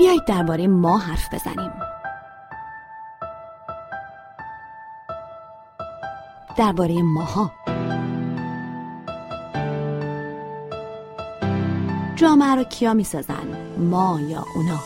[0.00, 1.72] بیایید درباره ما حرف بزنیم.
[6.56, 7.52] درباره ماها.
[12.16, 14.80] جامعه رو کیا می‌سازن؟ ما یا اونا؟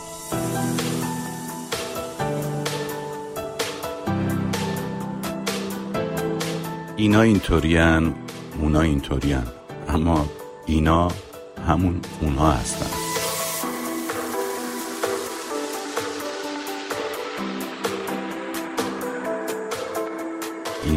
[6.95, 8.15] اینا اینطورین
[8.59, 9.43] اونا اینطورین
[9.89, 10.25] اما
[10.65, 11.07] اینا
[11.67, 13.04] همون اونا هستن.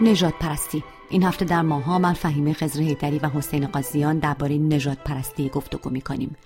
[0.00, 4.98] نجات پرستی این هفته در ماها من فهیمه خزر هیدری و حسین قاضیان درباره نجات
[4.98, 6.36] پرستی گفتگو می‌کنیم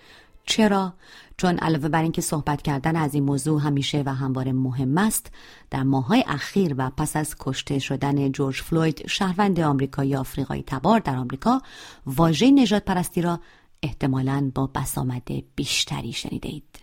[0.45, 0.93] چرا؟
[1.37, 5.33] چون علاوه بر اینکه صحبت کردن از این موضوع همیشه و همواره مهم است
[5.71, 11.17] در ماهای اخیر و پس از کشته شدن جورج فلوید شهروند آمریکایی آفریقایی تبار در
[11.17, 11.63] آمریکا
[12.07, 13.41] واژه نجات پرستی را
[13.83, 16.79] احتمالاً با بسامد بیشتری شنیده اید.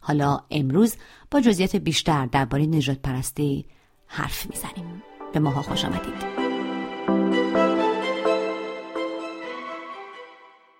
[0.00, 0.96] حالا امروز
[1.30, 3.66] با جزئیات بیشتر درباره نجات پرستی
[4.06, 5.09] حرف می‌زنیم.
[5.32, 6.40] به ماها خوش آمدید.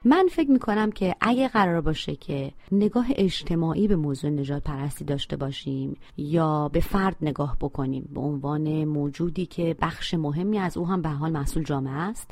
[0.05, 5.37] من فکر می‌کنم که اگه قرار باشه که نگاه اجتماعی به موضوع نجات پرستی داشته
[5.37, 11.03] باشیم یا به فرد نگاه بکنیم به عنوان موجودی که بخش مهمی از او هم
[11.03, 12.31] به حال مسئول جامعه است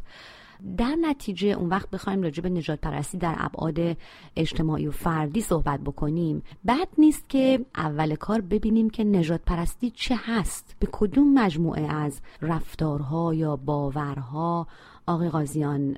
[0.77, 3.97] در نتیجه اون وقت بخوایم راجع به نجات پرستی در ابعاد
[4.37, 6.43] اجتماعی و فردی صحبت بکنیم.
[6.67, 10.77] بد نیست که اول کار ببینیم که نجات پرستی چه هست.
[10.79, 14.67] به کدوم مجموعه از رفتارها یا باورها
[15.09, 15.97] آقای قاضیان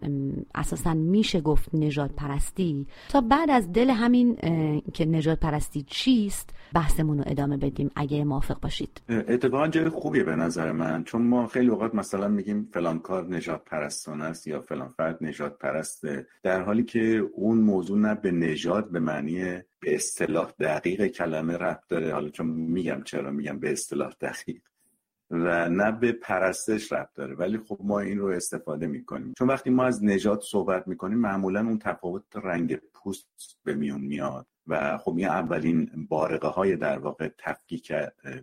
[0.54, 4.37] اساسا میشه گفت نجات پرستی تا بعد از دل همین
[4.94, 9.03] که نجات پرستی چیست بحثمون رو ادامه بدیم اگه موافق باشید.
[9.09, 13.65] اتفاقا جای خوبیه به نظر من چون ما خیلی اوقات مثلا میگیم فلان کار نجات
[13.65, 18.91] پرستانه است یا فلان فرد نجات پرسته در حالی که اون موضوع نه به نجات
[18.91, 19.41] به معنی
[19.81, 22.12] به اصطلاح دقیق کلمه ربط داره.
[22.12, 24.60] حالا چون میگم چرا میگم به اصطلاح دقیق.
[25.30, 27.34] و نه به پرستش ربط داره.
[27.34, 29.34] ولی خب ما این رو استفاده می‌کنیم.
[29.38, 34.46] چون وقتی ما از نجات صحبت می‌کنیم معمولا اون تفاوت رنگ پوست به میون میاد
[34.66, 37.92] و خب این اولین بارقه های در واقع تفکیک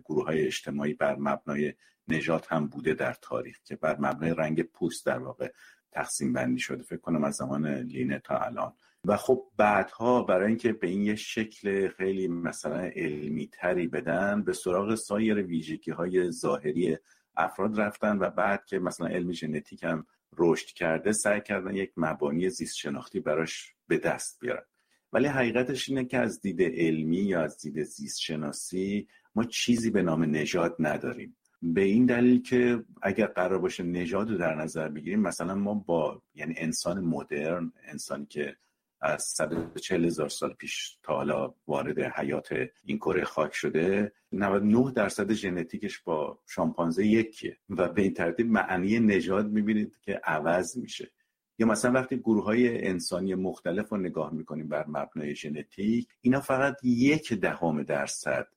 [0.04, 1.74] گروه های اجتماعی بر مبنای
[2.08, 5.52] نجات هم بوده در تاریخ که بر مبنای رنگ پوست در واقع
[5.92, 6.82] تقسیم بندی شده.
[6.82, 8.72] فکر کنم از زمان لینه تا الان.
[9.04, 14.52] و خب بعدها برای اینکه به این یه شکل خیلی مثلا علمی تری بدن به
[14.52, 16.96] سراغ سایر ویژگی های ظاهری
[17.36, 20.06] افراد رفتن و بعد که مثلا علم ژنتیک هم
[20.38, 24.64] رشد کرده سعی کردن یک مبانی زیست شناختی براش به دست بیارن.
[25.12, 30.02] ولی حقیقتش اینه که از دید علمی یا از دید زیست شناسی ما چیزی به
[30.02, 31.36] نام نژاد نداریم.
[31.62, 36.22] به این دلیل که اگر قرار باشه نژاد رو در نظر بگیریم مثلا ما با
[36.34, 38.56] یعنی انسان مدرن انسانی که
[39.00, 42.48] از 140 هزار سال پیش تا حالا وارد حیات
[42.84, 49.00] این کره خاک شده 99 درصد ژنتیکش با شامپانزه یکیه و به این ترتیب معنی
[49.00, 51.10] نژاد می‌بینید که عوض میشه.
[51.58, 56.76] یا مثلا وقتی گروه های انسانی مختلف رو نگاه می‌کنیم بر مبنای ژنتیک اینا فقط
[56.84, 58.48] یک دهم درصد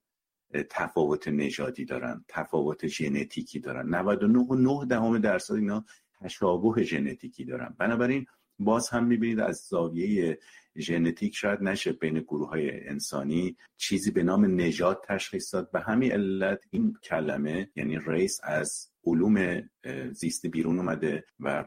[0.70, 3.94] تفاوت نژادی دارن تفاوت ژنتیکی دارن.
[3.94, 5.84] 99 دهم درصد اینا
[6.20, 7.74] تشابه ژنتیکی دارن.
[7.78, 8.26] بنابراین
[8.64, 10.38] باز هم می‌بینید از زاویه
[10.78, 15.70] ژنتیک شاید نشه بین گروه های انسانی چیزی به نام نژاد تشخیص داد.
[15.70, 19.68] به همین علت این کلمه یعنی ریس از علوم
[20.12, 21.64] زیست بیرون اومده و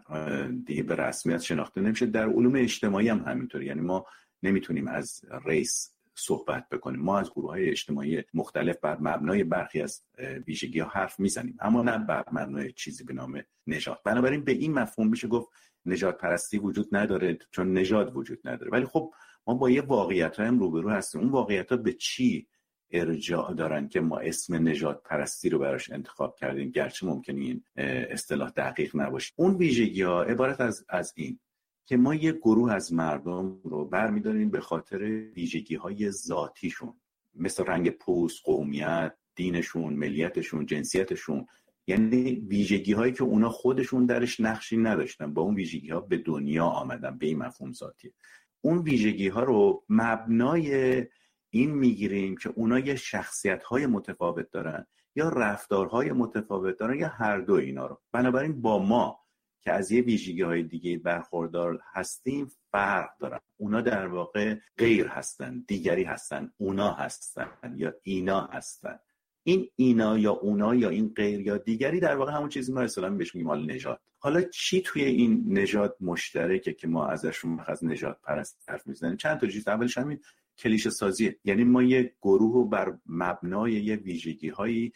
[0.66, 2.06] دیگه به رسمیت شناخته نمیشه.
[2.06, 4.06] در علوم اجتماعی هم همینطور یعنی ما
[4.44, 7.02] نمی‌تونیم از ریس صحبت بکنیم.
[7.02, 10.02] ما از گروه های اجتماعی مختلف بر مبنای برخی از
[10.48, 11.58] ویژگی ها حرف می‌زنیم.
[11.60, 14.00] اما نه بر مبنای چیزی به نام نژاد.
[14.06, 15.50] بنابراین به این مفهوم میشه گفت
[15.86, 18.72] نجات پرستی وجود نداره چون نژاد وجود نداره.
[18.72, 19.14] ولی خب
[19.48, 21.22] ما با یه واقعیت هم روبرو هستیم.
[21.22, 22.48] اون واقعیت ها به چی
[22.92, 28.50] ارجاع دارن که ما اسم نجات پرستی رو براش انتخاب کردیم؟ گرچه ممکنه این اصطلاح
[28.50, 29.34] دقیق نباشه.
[29.36, 31.40] اون ویژگی ها عبارت از, از این
[31.86, 34.98] که ما یه گروه از مردم رو برمیداریم به خاطر
[35.36, 36.94] ویژگی های ذاتیشون.
[37.36, 41.46] مثل رنگ پوست، قومیت، دینشون، ملیتشون، جنسیتشون.
[41.88, 45.34] یعنی ویژگی هایی که اونا خودشون درش نقشی نداشتن.
[45.34, 48.14] با اون ویژگی ها به دنیا آمدن به این مفهوم ذاتیه
[48.62, 51.06] اون ویژگی ها رو مبنای
[51.50, 54.86] این می‌گیریم که اونا یه شخصیت های متفاوت دارن
[55.16, 58.02] یا رفتارهای متفاوت دارن یا هر دو اینا رو.
[58.12, 59.20] بنابراین با ما
[59.62, 63.40] که از یه ویژگی های دیگه برخوردار هستیم فرق دارن.
[63.58, 69.00] اونا در واقع غیر هستن دیگری هستن اونا هستن یا اینا هستن.
[69.47, 73.09] این اینا یا اونا یا این غیر یا دیگری در واقع همون چیزی ما اصلا
[73.09, 74.00] بهش میگیم حال نجات.
[74.19, 79.39] حالا چی توی این نجات مشترکه که ما ازشون از نجات پرست حرف می‌زنیم؟ چند
[79.39, 79.68] تا چیز.
[79.68, 80.19] اولش همین
[80.57, 81.39] کلیشه سازیه.
[81.44, 84.94] یعنی ما یه گروه بر مبنای یه ویژگی هایی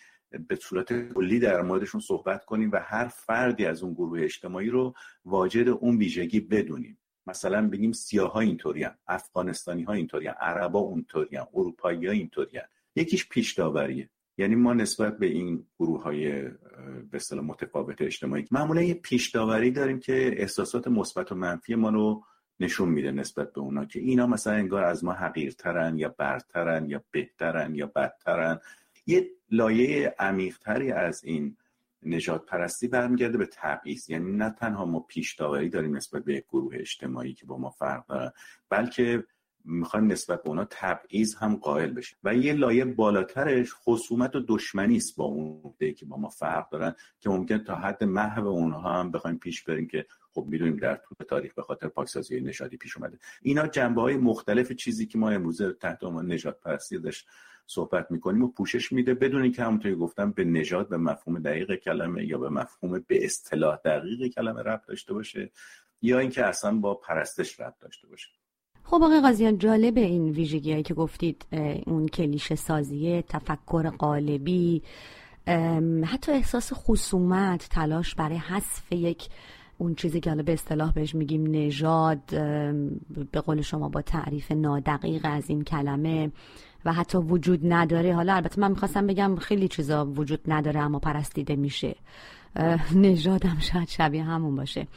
[0.48, 4.94] به صورت کلی در موردشون صحبت کنیم و هر فردی از اون گروه اجتماعی رو
[5.26, 7.00] واجد اون ویژگی بدونیم.
[7.28, 12.60] مثلا بگیم سیاه ها اینطوری افغانستانی ها اینطوری عربا اونطوری اروپایی ها اینطوری
[12.96, 14.10] یکیش پیش داوریه
[14.40, 16.42] یعنی ما نسبت به این گروه های
[17.12, 22.24] به متفاوت اجتماعی معمولا یه پیش داوری داریم که احساسات مثبت و منفی ما رو
[22.60, 27.04] نشون میده نسبت به اونا که اینا مثلا انگار از ما حقیرترن یا برترن یا
[27.12, 28.60] بهترن یا بدترن.
[29.06, 31.58] یه لایه عمیقتری از این
[32.04, 34.10] نجات پرستی برمیگرده به تبعیض.
[34.10, 37.70] یعنی نه تنها ما پیش داوری داریم نسبت به یک گروه اجتماعی که با ما
[37.70, 38.32] فرق دارن
[38.70, 39.24] بلکه
[39.70, 44.98] می‌خوایم نسبت به اونا تبعیض هم قائل بشیم و یه لایه بالاترش خصومت و دشمنی
[44.98, 49.12] است با اون که با ما فرق دارن که ممکن تا حد محو اونها هم
[49.12, 53.20] بخوایم پیش بریم که خب می‌دونیم در طول تاریخ به خاطر پاکسازی نژادی پیش اومده.
[53.42, 57.00] اینا جنبه های مختلف چیزی که ما امروزه تحت عنوان نجات پرستی
[57.66, 62.26] صحبت می‌کنیم و پوشش میده بدون اینکه همونطوری گفتم به نژاد به مفهوم دقیق کلمه
[62.26, 65.52] یا به مفهوم به اصطلاح دقیق کلمه ربط داشته باشه
[66.02, 68.30] یا اینکه اصلا با پرستش ربط داشته باشه.
[68.90, 71.46] خب آقای قاضیان جالب این ویژگی که گفتید
[71.86, 74.82] اون کلیشه سازیه تفکر قالبی
[76.06, 79.30] حتی احساس خصومت تلاش برای حذف یک
[79.78, 82.26] اون چیزی که حالا به اصطلاح بهش میگیم نژاد
[83.32, 86.32] به قول شما با تعریف نادقیق از این کلمه
[86.86, 88.16] و حتی وجود نداره.
[88.16, 91.96] حالا البته من می‌خواستم بگم خیلی چیزا وجود نداره اما پرستیده میشه.
[92.96, 94.88] نژادم شاید شبیه همون باشه.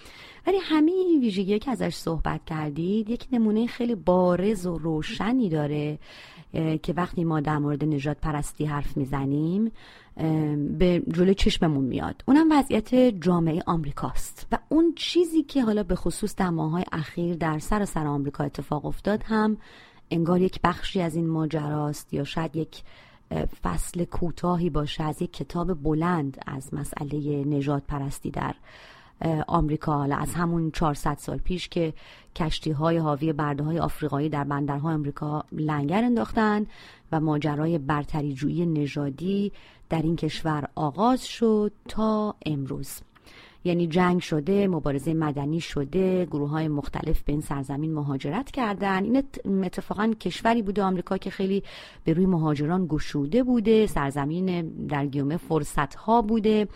[0.46, 5.98] ولی همه این ویژگی که ازش صحبت کردید یک نمونه خیلی بارز و روشنی داره
[6.82, 9.72] که وقتی ما در مورد نجات پرستی حرف می‌زنیم
[10.78, 12.24] به جلوی چشممون میاد.
[12.28, 14.46] اونم وضعیت جامعه آمریکاست.
[14.52, 18.86] و اون چیزی که حالا به خصوص در ماهای اخیر در سر سر آمریکا اتفاق
[18.86, 19.56] افتاد هم
[20.10, 22.82] انگار یک بخشی از این ماجراست یا شاید یک
[23.62, 28.54] فصل کوتاهی باشه از یک کتاب بلند از مسئله نجات پرستی در
[29.46, 29.98] آمریکا.
[29.98, 31.94] حالا از همون 400 سال پیش که
[32.36, 36.66] کشتی های حاوی برده های آفریقایی در بندرهای آمریکا لنگر انداختن
[37.12, 39.52] و ماجرای برتری جویی نژادی
[39.88, 43.00] در این کشور آغاز شد تا امروز.
[43.64, 49.04] یعنی جنگ شده مبارزه مدنی شده گروه های مختلف به این سرزمین مهاجرت کردن.
[49.04, 51.62] این اتفاقا کشوری بوده آمریکا که خیلی
[52.04, 53.86] به روی مهاجران گشوده بوده.
[53.86, 56.68] سرزمین در گیومه فرصت ها بوده.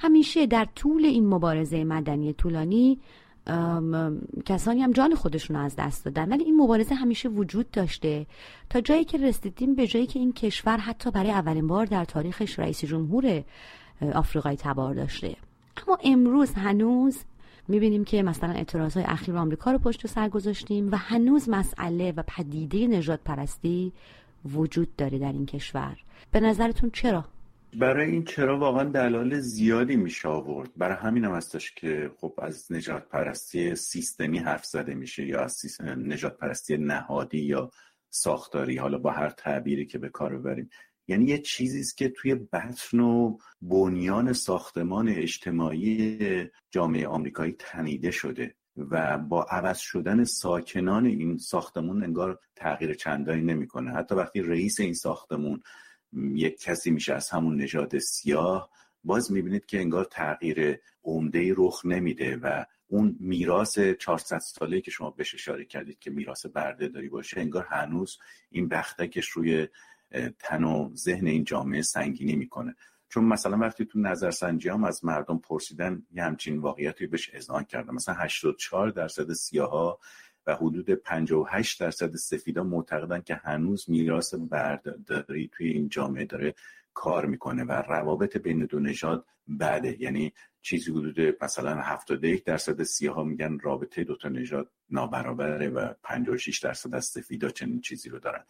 [0.00, 2.98] همیشه در طول این مبارزه مدنی طولانی
[4.46, 6.32] کسانی هم جان خودشون از دست دادن.
[6.32, 8.26] ولی این مبارزه همیشه وجود داشته.
[8.70, 12.58] تا جایی که رسیدیم به جایی که این کشور حتی برای اولین بار در تاریخش
[12.58, 13.42] رئیس جمهور
[14.14, 15.36] آفریقای تبار داشته.
[15.76, 17.24] اما امروز هنوز
[17.68, 22.22] می‌بینیم که مثلا اعتراض های اخیر آمریکا رو پشت سر گذاشتیم و هنوز مسئله و
[22.26, 23.92] پدیده نجات پرستی
[24.44, 25.96] وجود داره در این کشور.
[26.30, 27.24] به نظرتون چرا؟
[27.80, 30.70] برای این چرا واقعا دلایل زیادی میشه آورد.
[30.76, 35.80] برای همین هم هستش که خب از نجات پرستی سیستمی حرف زده میشه یا از
[35.96, 37.70] نجات پرستی نهادی یا
[38.10, 40.70] ساختاری حالا با هر تعبیری که به کار ببریم.
[41.12, 48.54] یعنی یه چیزی است که توی بطن و بنیان ساختمان اجتماعی جامعه آمریکایی تنیده شده
[48.76, 53.92] و با عوض شدن ساکنان این ساختمون انگار تغییر چندانی نمی‌کنه.
[53.92, 55.62] حتی وقتی رئیس این ساختمون
[56.34, 58.70] یک کسی میشه از همون نژاد سیاه
[59.04, 65.10] باز می‌بینید که انگار تغییر عمده رخ نمیده و اون میراث 400 ساله که شما
[65.10, 68.18] بهش اشاره کردید که میراث برده داری باشه انگار هنوز
[68.50, 69.68] این بختکش روی
[70.38, 72.74] تن و ذهن این جامعه سنگینی می‌کنه.
[73.08, 77.94] چون مثلا وقتی تو نظرسنجی هم از مردم پرسیدن یه همچین واقعیتی بهش اذعان کردن.
[77.94, 79.98] مثلا 84 درصد سیاها
[80.46, 86.54] و حدود 58 درصد سفیدا معتقدن که هنوز میراث برداری توی این جامعه داره
[86.94, 89.26] کار می‌کنه و روابط بین دو نژاد
[89.60, 90.32] بده یعنی
[90.62, 96.94] چیزی حدود مثلا 71 درصد سیاها میگن رابطه دو تا نژاد نابرابره و 56 درصد
[96.94, 98.44] از سفیدا چنین چیزی رو دارن.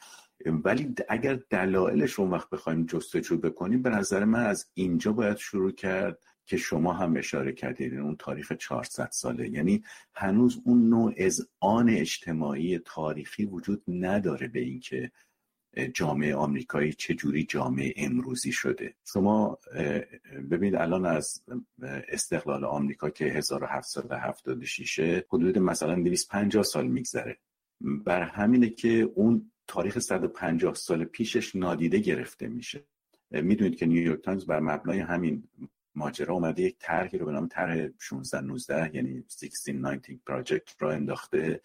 [0.47, 5.73] ولی اگر دلایلش اون وقت بخوایم جستجو بکنیم به نظر من از اینجا باید شروع
[5.73, 9.49] کرد که شما هم اشاره کردید اون تاریخ 400 ساله.
[9.49, 9.85] یعنی
[10.15, 15.13] هنوز اون نوع از آن اجتماعی تاریخی وجود نداره به اینکه
[15.95, 18.95] جامعه آمریکایی چجوری جامعه امروزی شده.
[19.05, 19.59] شما
[20.51, 21.43] ببینید الان از
[22.09, 24.99] استقلال آمریکا که 1776
[25.29, 27.39] حدود مثلا 250 سال میگذره.
[27.81, 32.85] بر همینه که اون تاریخ 150 سال پیشش نادیده گرفته میشه.
[33.31, 35.49] می‌دونید که نیویورک تایمز بر مبنای همین
[35.95, 41.61] ماجرا اومده یک طرحی رو به نام طرح 1619 یعنی 1619 پراجکت را انداخته.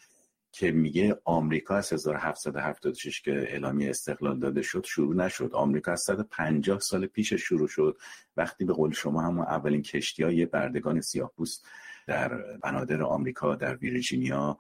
[0.52, 5.50] که میگه آمریکا از 1776 که اعلامی استقلال داده شد شروع نشد.
[5.54, 7.98] آمریکا از 150 سال پیش شروع شد.
[8.38, 11.68] وقتی به قول شما همون اولین کشتی های بردگان سیاه‌پوست
[12.08, 14.58] در بنادر آمریکا در ویرجینیا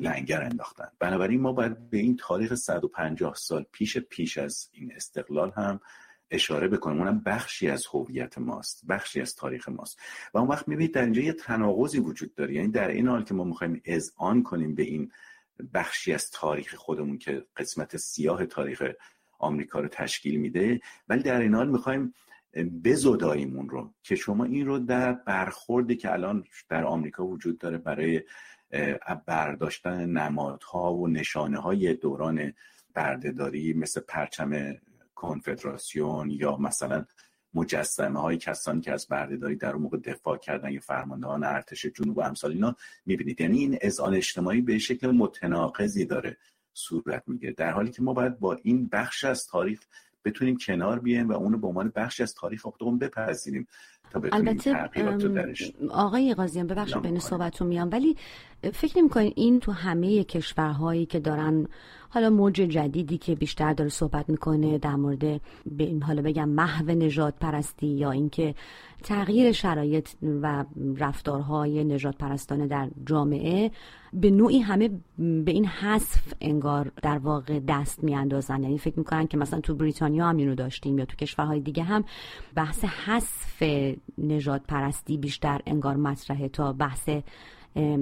[0.00, 0.88] لنگر انداختن.
[0.98, 5.80] بنابراین ما باید به این تاریخ 150 سال پیش پیش از این استقلال هم
[6.30, 6.98] اشاره بکنم.
[6.98, 10.00] اونم بخشی از هویت ماست بخشی از تاریخ ماست.
[10.34, 12.54] و اون وقت می‌بینید در اینجا یه تناقضی وجود داره.
[12.54, 15.12] یعنی در این حال که ما می‌خوایم اذعان کنیم به این
[15.74, 18.82] بخشی از تاریخ خودمون که قسمت سیاه تاریخ
[19.38, 22.14] آمریکا رو تشکیل میده ولی در این حال می‌خوایم
[22.84, 27.78] بزداییم اون رو که شما این رو در برخوردی که الان در آمریکا وجود داره
[27.78, 28.22] برای
[29.26, 32.52] برداشتن نمادها و نشانه های دوران
[32.94, 34.74] بردهداری مثل پرچم
[35.18, 37.04] کنفدراسیون یا مثلا
[37.54, 42.18] مجسمه های کسانی که از بردهداری در اون موقع دفاع کردن یا فرماندهان ارتش جنوب
[42.18, 43.40] و امثال اینا می‌بینید.
[43.40, 46.36] یعنی این اذعان اجتماعی به شکل متناقضی داره
[46.74, 47.52] صورت می‌گیره.
[47.52, 49.80] در حالی که ما باید با این بخش از تاریخ
[50.24, 53.66] بتونیم کنار بیایم و اونو به عنوان بخشی از تاریخ خودمون بپذیریم.
[54.10, 54.90] تا البته
[55.90, 57.88] آقای قاضیان ببخشید بین صحبتون میام.
[57.92, 58.16] ولی
[58.72, 61.66] فکر نمی این تو همه کشورهایی که دارن
[62.10, 65.20] حالا موج جدیدی که بیشتر داره صحبت می‌کنه در مورد
[65.66, 68.54] به این حالا بگم محو نجات پرستی یا اینکه
[69.02, 70.64] تغییر شرایط و
[70.96, 73.70] رفتارهای نجات پرستانه در جامعه
[74.12, 74.88] به نوعی همه
[75.18, 78.62] به این حذف انگار در واقع دست میاندازن.
[78.62, 82.04] یعنی فکر می‌کنن که مثلا تو بریتانیا هم اینو داشتیم یا تو کشورهای دیگه هم
[82.54, 83.62] بحث حذف
[84.18, 87.08] نجات پرستی بیشتر انگار مطرحه تا بحث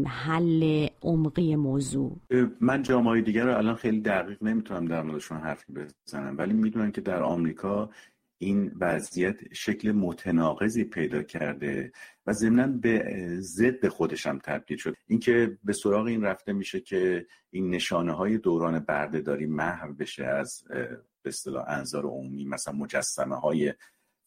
[0.07, 2.17] حل عمقی موضوع.
[2.61, 7.01] من جامعه دیگر رو الان خیلی دقیق نمی‌تونم در موردشون حرفی بزنم ولی می‌دونم که
[7.01, 7.91] در آمریکا
[8.39, 11.93] این وضعیت شکل متناقضی پیدا کرده
[12.27, 13.05] و ضمنا به
[13.41, 18.39] ضد خودش هم تبدیل شد اینکه به سراغ این رفته میشه که این نشانه های
[18.39, 20.65] دوران بردهداری محو بشه از
[21.23, 23.75] به اصطلاح انظار عمومی مثلا مجسمه های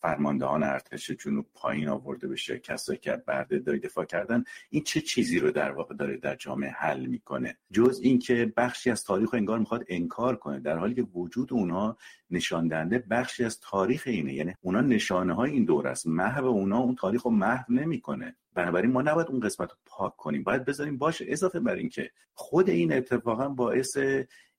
[0.02, 5.40] فرماندهان ارتش جنوب پایین آورده بشه کسایی که برده داری دفاع کردن این چه چیزی
[5.40, 9.84] رو در واقع داره در جامعه حل می‌کنه؟ جز اینکه بخشی از تاریخ انگار می‌خواد
[9.88, 11.98] انکار کنه در حالی که وجود اونها
[12.32, 14.34] نشان دهنده بخشی از تاریخ اینه.
[14.34, 16.08] یعنی اونا نشانه های این دور است.
[16.08, 18.36] محو اونا اون تاریخ رو محو نمی‌کنه.
[18.54, 20.44] بنابراین ما نباید اون قسمت رو پاک کنیم.
[20.44, 21.26] باید بذاریم باشه.
[21.28, 23.98] اضافه بر اینکه خود این اتفاقا باعث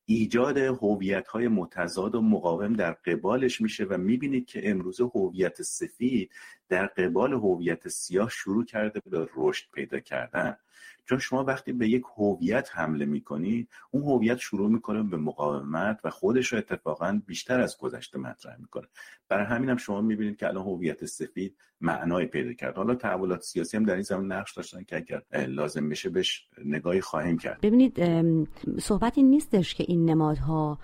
[0.06, 6.30] ایجاد هویت های متضاد و مقاوم در قبالش میشه و می‌بینید که امروز هویت سفید
[6.68, 10.56] در قبال هویت سیاه شروع کرده به رشد پیدا کردن.
[11.10, 16.10] چون شما وقتی به یک هویت حمله می‌کنی اون هویت شروع می‌کنه به مقاومت و
[16.10, 18.86] خودش رو اتفاقا بیشتر از گذشته مطرح می‌کنه.
[19.28, 22.76] برای همین هم شما می‌بینید که الان هویت سفید معنای پیدا کرد.
[22.76, 27.00] حالا تحولات سیاسی هم در این زمین نقش داشتن که اگر لازم بشه بهش نگاهی
[27.00, 27.60] خواهیم کرد.
[27.60, 28.00] ببینید
[28.80, 30.78] صحبت این نیستش که این نمادها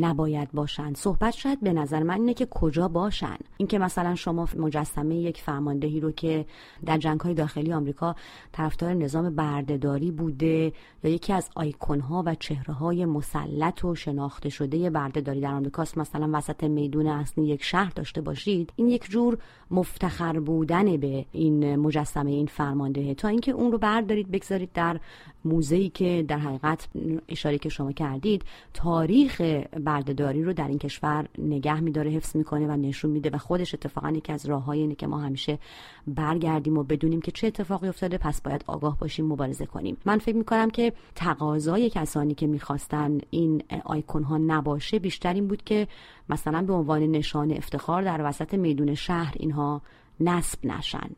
[0.00, 0.94] نباید باشن.
[0.94, 3.36] صحبت شاید به نظر من اینه که کجا باشن.
[3.56, 6.46] اینکه مثلا شما مجسمه یک فرماندهی رو که
[6.86, 8.14] در جنگ های داخلی آمریکا
[8.52, 10.72] طرفدار نظام بردهداری بوده
[11.04, 15.98] یا یکی از آیکون ها و چهره های مسلط و شناخته شده بردهداری در آمریکاست
[15.98, 19.38] مثلا وسط میدون اصلی یک شهر داشته باشید این یک جور
[19.70, 25.00] مفتخر بودن به این مجسمه این فرمانده تا اینکه اون رو بردارید بگذارید در
[25.44, 26.88] موزه‌ای که در حقیقت
[27.28, 32.76] اشاره که شما کردید تاریخ بردهداری رو در این کشور نگه میداره حفظ می‌کنه و
[32.76, 35.58] نشون میده و خودش اتفاقا یکی از راههایی اینه که ما همیشه
[36.06, 39.96] برگردیم و بدونیم که چه اتفاقی افتاده پس باید آگاه باشیم مبارزه کنیم.
[40.04, 45.64] من فکر می‌کنم که تقاضای کسانی که می‌خواستن این آیکون ها نباشه بیشتر این بود
[45.64, 45.88] که
[46.28, 49.82] مثلا به عنوان نشان افتخار در وسط میدون شهر اینها
[50.20, 51.10] نصب نشن.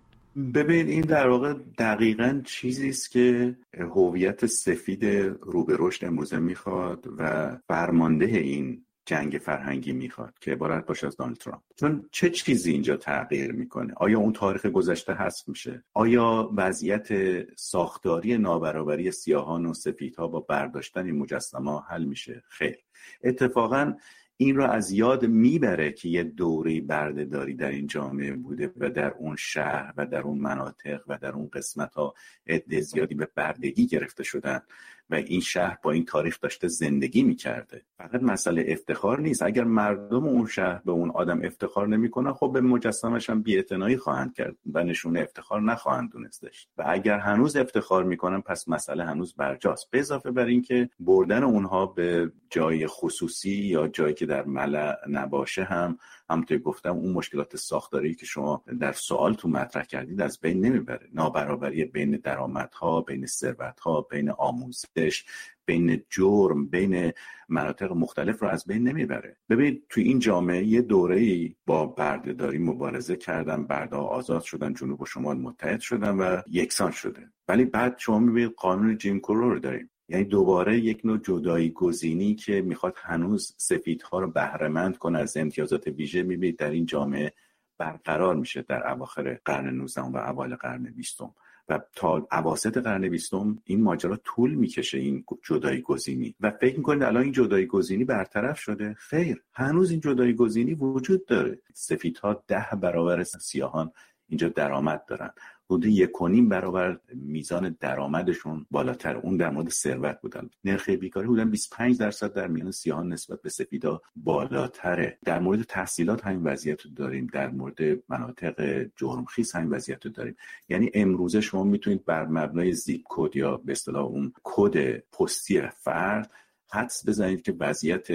[0.55, 5.05] ببین این در واقع دقیقا چیزی است که هویت سفید
[5.41, 11.17] رو به رشد امروزه می‌خواد و فرمانده این جنگ فرهنگی می‌خواد که عبارت باشه از
[11.17, 11.62] دانالد ترامپ.
[11.77, 17.09] چون چه چیزی اینجا تغییر می‌کنه؟ آیا اون تاریخ گذشته حذف میشه؟ آیا وضعیت
[17.57, 22.77] ساختاری نابرابری سیاهان و سفیدها با برداشتن این مجسمه حل میشه؟ خیر.
[23.25, 23.95] اتفاقا
[24.43, 29.11] این را از یاد می‌بره که یه دوره بردهداری در این جامعه بوده و در
[29.11, 32.15] اون شهر و در اون مناطق و در اون قسمت ها
[32.47, 34.61] عده زیادی به بردگی گرفته شدن.
[35.11, 37.82] و این شهر با این تاریخ داشته زندگی می‌کرده.
[37.99, 39.42] فقط مسئله افتخار نیست.
[39.42, 44.35] اگر مردم اون شهر به اون آدم افتخار نمی‌کنن خب به مجسمش هم بیاعتنایی خواهند
[44.35, 46.44] کرد و نشونه افتخار نخواهند دونست
[46.78, 49.90] و اگر هنوز افتخار می‌کنن پس مسئله هنوز برجاست.
[49.90, 55.64] به اضافه بر اینکه بردن اونها به جای خصوصی یا جایی که در ملع نباشه
[55.64, 55.99] هم
[56.33, 61.09] همونطور گفتم اون مشکلات ساختاری که شما در سوال تو مطرح کردید از بین نمی‌بره.
[61.15, 65.25] نابرابری بین درآمدها بین ثروتها بین آموزش
[65.65, 67.12] بین جرم بین
[67.49, 69.37] مناطق مختلف رو از بین نمی‌بره.
[69.51, 75.07] ببینید تو این جامعه یه دوره با بردهداری مبارزه کردن برده آزاد شدن جنوب و
[75.07, 77.29] شمال متحد شدن و یکسان شده.
[77.49, 79.91] ولی بعد شما می‌بینید قانون جیم کرو رو داریم.
[80.12, 85.87] یعنی دوباره یک نوع جدایی گزینی که می‌خواد هنوز سفیدها رو بهرهمند کنه از امتیازات
[85.87, 86.23] ویژه.
[86.23, 87.33] می‌بینید در این جامعه
[87.78, 91.21] برقرار میشه در اواخر قرن 19 و اوایل قرن 20
[91.69, 96.35] و تا اواسط قرن بیستم این ماجرا طول می‌کشه این جدایی گزینی.
[96.40, 101.26] و فکر می‌کنید الان این جدایی گزینی برطرف شده؟ خیر هنوز این جدایی گزینی وجود
[101.26, 101.59] داره.
[101.75, 103.92] سفیدها ده برابر سیاهان
[104.28, 105.31] اینجا درآمد دارن.
[105.73, 106.11] حدود یک
[106.49, 109.17] برابر میزان درآمدشون بالاتر.
[109.17, 110.50] اون در مورد ثروت بودن.
[110.64, 115.19] نرخ بیکاری حدود 25 درصد در میان سیاهان نسبت به سفیدا بالاتره.
[115.25, 117.26] در مورد تحصیلات همین وضعیت رو داریم.
[117.33, 120.37] در مورد مناطق جرمخیز همین وضعیت رو داریم.
[120.69, 126.31] یعنی امروزه شما می‌تونید بر مبنای زیپ کد یا به اصطلاح اون کد پستی فرد
[126.73, 128.07] حدس بزنید که وضعیت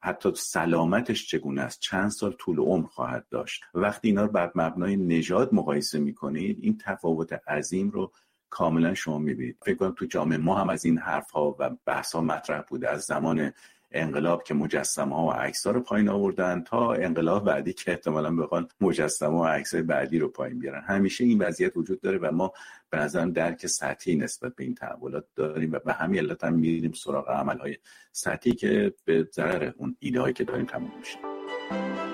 [0.00, 4.96] حتی سلامتش چگونه است؟ چند سال طول عمر خواهد داشت؟ وقتی اینا رو بر مبنای
[4.96, 8.12] نژاد مقایسه می‌کنید این تفاوت عظیم رو
[8.50, 9.58] کاملا شما می‌بینید.
[9.62, 12.90] فکر کنم تو جامعه ما هم از این حرف ها و بحث ها مطرح بوده.
[12.90, 13.52] از زمان
[13.96, 18.36] انقلاب که مجسمه ها و عکس ها رو پایین آوردن تا انقلاب بعدی که احتمالا
[18.36, 20.82] بخوان مجسمه و عکس بعدی رو پایین بیارن.
[20.86, 22.52] همیشه این وضعیت وجود داره و ما
[22.90, 26.92] به نظرم درک سطحی نسبت به این تحولات داریم و به همین علت هم میریم
[26.92, 27.76] سراغ عمل های
[28.12, 32.05] سطحی که به ضرر اون ایده هایی که داریم تموم میشه.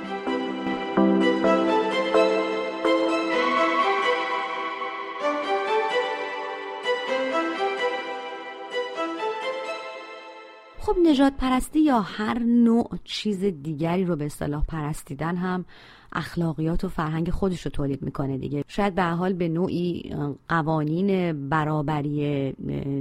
[10.92, 15.64] خب نجات پرستی یا هر نوع چیز دیگری رو به اصطلاح پرستیدن هم
[16.12, 18.64] اخلاقیات و فرهنگ خودش رو تولید می‌کنه دیگه.
[18.68, 20.14] شاید به حال به نوعی
[20.48, 22.55] قوانین برابری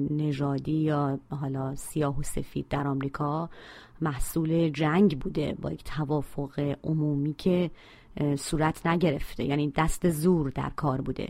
[0.10, 3.50] نژادی یا حالا سیاه و سفید در آمریکا
[4.02, 7.72] محصول جنگ بوده با یک توافق عمومی که
[8.36, 9.44] صورت نگرفته.
[9.44, 11.30] یعنی دست زور در کار بوده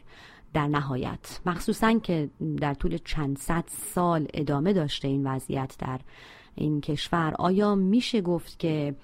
[0.53, 1.39] در نهایت.
[1.45, 5.99] مخصوصا که در طول چند صد سال ادامه داشته این وضعیت در
[6.55, 8.95] این کشور آیا میشه گفت که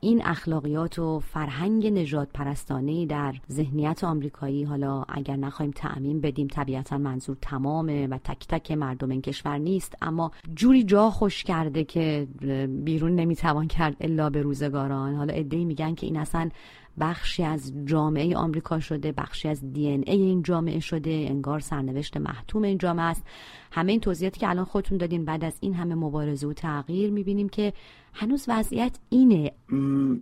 [0.00, 6.98] این اخلاقیات و فرهنگ نجات پرستانه در ذهنیت آمریکایی حالا اگر نخواهیم تعمین بدیم طبیعتا
[6.98, 12.26] منظور تمامه و تک تک مردم این کشور نیست اما جوری جا خوش کرده که
[12.84, 15.14] بیرون نمی‌توان کرد الا به روزگاران.
[15.14, 16.48] حالا ادهی میگن که این اصلا
[17.00, 22.62] بخشی از جامعه آمریکا شده بخشی از دی ای این جامعه شده انگار سرنوشت محتوم
[22.62, 23.24] این جامعه است.
[23.72, 27.48] همه این توضیحاتی که الان خودتون دادین بعد از این همه مبارزه و تغییر می‌بینیم
[27.48, 27.72] که
[28.12, 29.52] هنوز وضعیت اینه.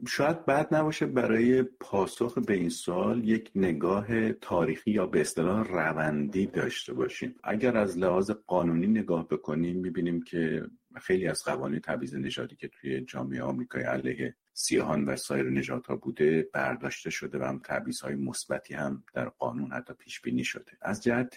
[0.08, 6.46] شاید بعد نباشه برای پاسخ به این سال یک نگاه تاریخی یا به اصطلاح روندی
[6.46, 7.34] داشته باشیم.
[7.44, 10.62] اگر از لحاظ قانونی نگاه بکنیم می‌بینیم که
[11.02, 16.00] خیلی از قوانین تبعیض نژادی که توی جامعه آمریکای علیه سیاهان و سایر نژادها ها
[16.00, 20.72] بوده برداشته شده و هم تبعیض های مثبتی هم در قانون حتی پیش بینی شده.
[20.82, 21.34] از جهت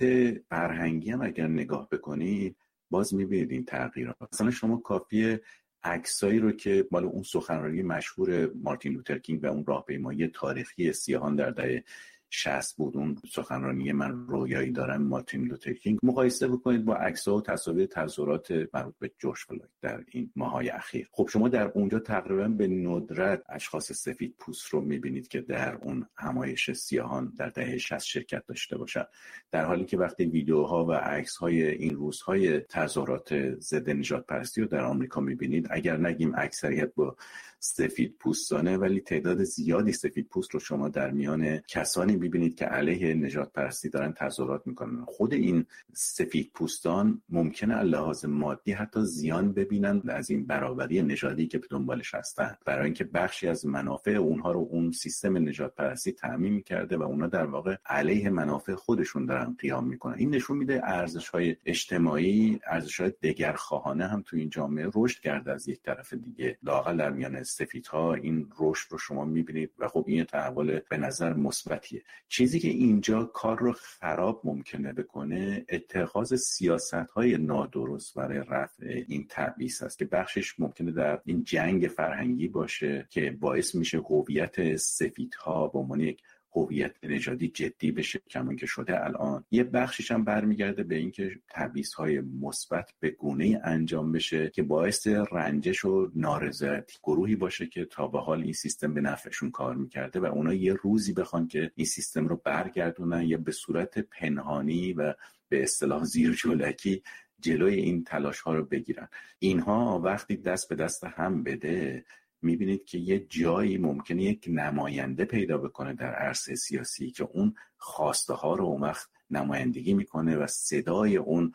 [0.49, 2.57] فرهنگی هم اگر نگاه بکنید
[2.89, 4.15] باز می‌بینید این تغییرات.
[4.33, 5.37] مثلا شما کافی
[5.83, 11.49] عکسایی رو که مال اون سخنرانی مشهور مارتین لوتر و اون راهپیمایی تاریخی سیاهان در
[11.49, 11.83] دهه
[12.29, 12.97] 60 بود.
[12.97, 15.99] اون سخنرانی من رویایی دارم مارتین لوتر کینگ.
[16.03, 21.09] مقایسه بکنید با عکس و تصاویر تظاهرات مربوط به جورج فلوید در این ماهای اخیر.
[21.11, 26.07] خب شما در اونجا تقریبا به ندرت اشخاص سفید پوست رو می‌بینید که در اون
[26.17, 29.05] همایش سیاهان در دهه 60 شرکت داشته باشن.
[29.51, 34.67] در حالی که وقتی ویدیوها و عکس های این روزهای تظاهرات ضد نجات پرستی رو
[34.67, 37.15] در آمریکا می‌بینید اگر نگیم اکثریت با
[37.65, 43.13] سفید پوستانه ولی تعداد زیادی سفید پوست رو شما در میان کسانی ببینید که علیه
[43.13, 45.05] نجات پرستی دارن تظاهرات می‌کنن.
[45.05, 51.57] خود این سفید پوستان ممکنه لحاظ مادی حتی زیان ببینن از این برابری نژادی که
[51.57, 52.57] به دنبالش هستن.
[52.65, 57.27] برای اینکه بخشی از منافع اونها رو اون سیستم نجات پرستی تعمین کرده و اونا
[57.27, 60.15] در واقع علیه منافع خودشون دارن قیام می‌کنن.
[60.17, 65.19] این نشون میده ارزش های اجتماعی ارزش های دگر خواهانه هم تو این جامعه رشد
[65.19, 66.57] کرده از یک طرف دیگه.
[66.63, 71.33] لاقل در میان سفیدها این رشد رو شما می‌بینید و خب این تحول به نظر
[71.33, 72.03] مثبتیه.
[72.27, 79.25] چیزی که اینجا کار رو خراب ممکنه بکنه اتخاذ سیاست های نادرست برای رفع این
[79.29, 85.67] تبعیض است که بخشش ممکنه در این جنگ فرهنگی باشه که باعث میشه هویت سفیدها
[85.67, 86.21] به عنوان یک
[86.55, 89.45] هویت نژادی جدی بشه کمان که شده الان.
[89.51, 95.07] یه بخشش هم برمیگرده به اینکه تبعیض های مثبت به گونه انجام بشه که باعث
[95.07, 100.19] رنجش و نارضایتی گروهی باشه که تا به حال این سیستم به نفعشون کار می‌کرده
[100.19, 105.13] و اونا یه روزی بخوان که این سیستم رو برگردونن یا به صورت پنهانی و
[105.49, 107.03] به اصطلاح زیر جلکی
[107.39, 109.07] جلوی این تلاش ها رو بگیرن.
[109.39, 112.05] اینها وقتی دست به دست هم بده
[112.45, 118.33] می‌بینید که یه جایی ممکنه یک نماینده پیدا بکنه در عرصه سیاسی که اون خواسته
[118.33, 118.93] ها رو اون
[119.29, 121.53] نمایندگی می‌کنه و صدای اون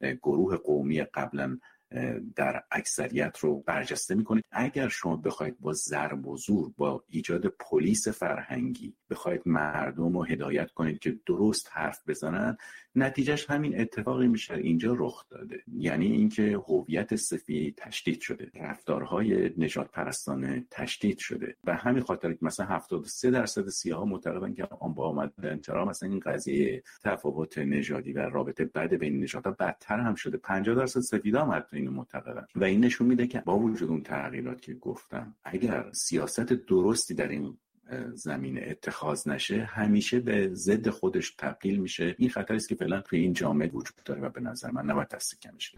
[0.00, 1.58] گروه قومی قبلا
[2.36, 4.44] در اکثریت رو برجسته می‌کنید.
[4.50, 10.70] اگر شما بخواید با ضرب و زور با ایجاد پلیس فرهنگی بخواید مردم رو هدایت
[10.70, 12.56] کنید که درست حرف بزنن
[12.96, 14.54] نتیجهش همین اتفاقی میشه.
[14.54, 15.62] اینجا رخ داده.
[15.76, 18.50] یعنی اینکه هویت سفید تشدید شده.
[18.54, 21.56] رفتارهای نجات پرستانه تشدید شده.
[21.64, 26.08] و همین خاطر که مثلا 73 درصد سیاها معتقدن که آن با آمدن چرا مثلا
[26.08, 30.36] این قضیه تفاوت نژادی و رابطه بد بین نژادها بدتر هم شده.
[30.36, 31.50] 50 درصد سفیدا هم
[31.82, 36.52] اینو معتقدن و این نشون میده که با وجود اون تغییرات که گفتم اگر سیاست
[36.52, 37.58] درستی در این
[38.14, 42.14] زمین اتخاذ نشه همیشه به ضد خودش تبدیل میشه.
[42.18, 45.08] این خطری است که فعلا توی این جامعه وجود داره و به نظر من نباید
[45.08, 45.74] دست کمش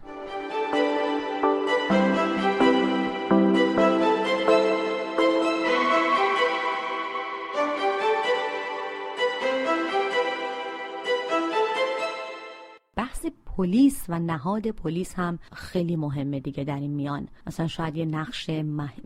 [13.57, 17.27] پلیس و نهاد پلیس هم خیلی مهمه دیگه در این میان.
[17.47, 18.49] مثلا شاید یه نقش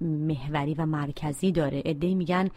[0.01, 1.81] محوری و مرکزی داره.
[1.85, 2.49] ادهی میگن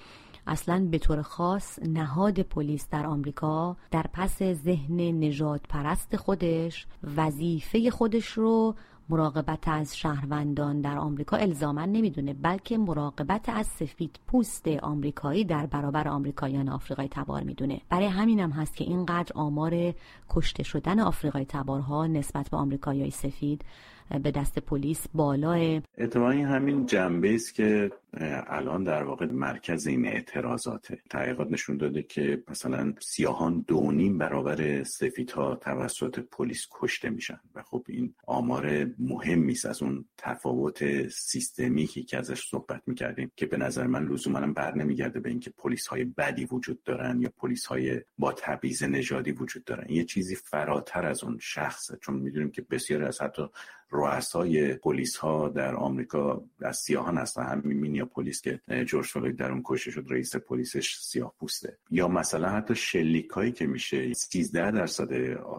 [0.46, 7.90] اصلا به طور خاص نهاد پلیس در آمریکا در پس ذهن نجات پرست خودش وظیفه
[7.90, 8.74] خودش رو
[9.12, 16.08] مراقبت از شهروندان در آمریکا الزاما نمی‌دونه بلکه مراقبت از سفید پوست آمریکایی در برابر
[16.08, 17.80] آمریکاییان آفریقای تبار می‌دونه.
[17.88, 19.94] برای همینم هم هست که اینقدر آمار
[20.30, 23.64] کشته شدن آفریقای تبارها نسبت به آمریکاییای سفید
[24.22, 25.80] به دست پلیس بالاه.
[25.98, 31.02] اتفاقی همین جنبه است که الان در واقع مرکز این اعتراضاته.
[31.10, 37.84] تحقیقات نشون داده که مثلا سیاهان دونیم برابر سفیدها توسط پلیس کشته میشن و خب
[37.88, 43.86] این آمار مهمی است از اون تفاوت سیستمیکی که ازش صحبت می‌کردیم که به نظر
[43.86, 48.32] من لزوما بر نمیگرده به اینکه پلیس های بدی وجود دارن یا پلیس های با
[48.32, 49.86] تبعیض نژادی وجود دارن.
[49.90, 53.42] یه چیزی فراتر از اون شخصه چون می‌دونیم که بسیاری از حتی
[53.90, 57.42] رؤسای پلیس ها در آمریکا از سیاهان هستن.
[57.42, 61.78] همین پلیس که جورج فلوید در اون کشته شد رئیس پلیسش سیاه پوسته.
[61.90, 65.12] یا مثلا حتی شلیکایی که میشه 13 درصد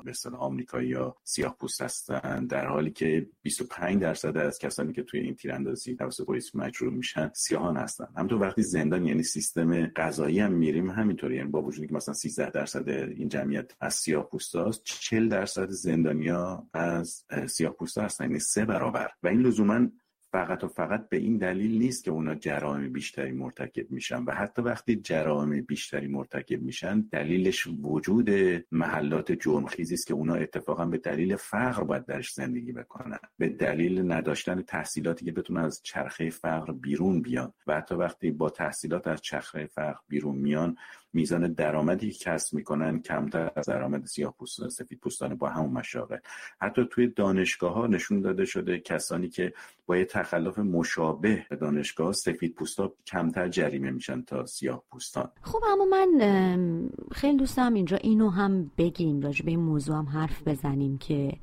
[0.06, 5.20] مثلا آمریکایی یا سیاه پوست هستن در حالی که 25 درصد از کسانی که توی
[5.20, 8.08] این تیراندازی توسط پلیس مجروح میشن سیاهان هستن.
[8.16, 11.36] همونطور وقتی زندان یعنی سیستم قضایی هم میریم همینطوری.
[11.36, 16.68] یعنی با وجودی که مثلا 13 درصد این جمعیت از سیاه پوستاست 40 درصد زندانیا
[16.74, 18.24] از سیاه پوستا هستن.
[18.24, 19.10] یعنی سه برابر.
[19.24, 19.88] و این لزوما
[20.34, 24.62] فقط و فقط به این دلیل نیست که اونا جرائم بیشتری مرتکب میشن و حتی
[24.62, 28.30] وقتی جرائم بیشتری مرتکب میشن دلیلش وجود
[28.72, 33.20] محلات جرمخیزی است که اونا اتفاقا به دلیل فقر باید درش زندگی بکنن.
[33.38, 37.54] به دلیل نداشتن تحصیلاتی که بتونن از چرخه فقر بیرون بیان.
[37.68, 40.76] و حتی وقتی با تحصیلات از چرخه فقر بیرون میان
[41.14, 46.18] میزان درآمدی که کسب می‌کنن کمتر از درآمد سیاه پوستان سفید پوستان با همون مشاغل.
[46.62, 49.54] حتی توی دانشگاه ها نشون داده شده کسانی که
[49.86, 55.32] با یه تخلف مشابه به دانشگاه سفید پوستا کمتر جریمه میشن تا سیاه پوستان.
[55.42, 60.48] خب اما من خیلی دوستم اینجا اینو هم بگیم راجع به این موضوع هم حرف
[60.48, 61.34] بزنیم که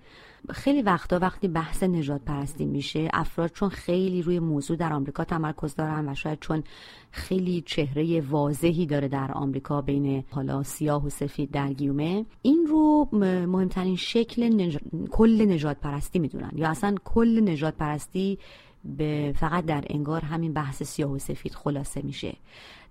[0.50, 5.74] خیلی وقتا وقتی بحث نجات پرستی میشه افراد چون خیلی روی موضوع در آمریکا تمرکز
[5.74, 6.62] دارن و شاید چون
[7.10, 13.08] خیلی چهره واضحی داره در آمریکا بین حالا سیاه و سفید در گیومه این رو
[13.46, 14.70] مهمترین شکل
[15.10, 16.52] کل نجات پرستی می‌دونن.
[16.54, 18.38] یا اصلا کل نجات پرستی
[18.84, 22.36] به فقط در انگار همین بحث سیاه و سفید خلاصه میشه.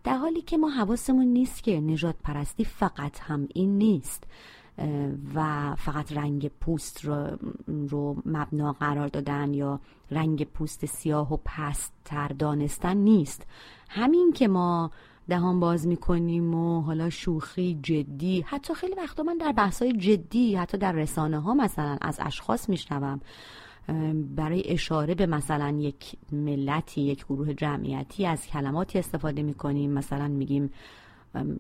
[0.04, 4.24] در حالی که ما حواسمون نیست که نجات پرستی فقط هم این نیست.
[5.36, 7.28] و فقط رنگ پوست رو,
[7.68, 9.80] رو مبنا قرار دادن یا
[10.12, 13.46] رنگ پوست سیاه و پستتر دانستن نیست.
[13.90, 14.92] همین که ما
[15.30, 20.78] دهان باز می‌کنیم و حالا شوخی جدی حتی خیلی وقتا من در بحثای جدی حتی
[20.78, 23.22] در رسانه ها مثلا از اشخاص میشنوم
[24.36, 29.92] برای اشاره به مثلا یک ملتی یک گروه جمعیتی از کلماتی استفاده می‌کنیم.
[29.92, 30.70] مثلا میگیم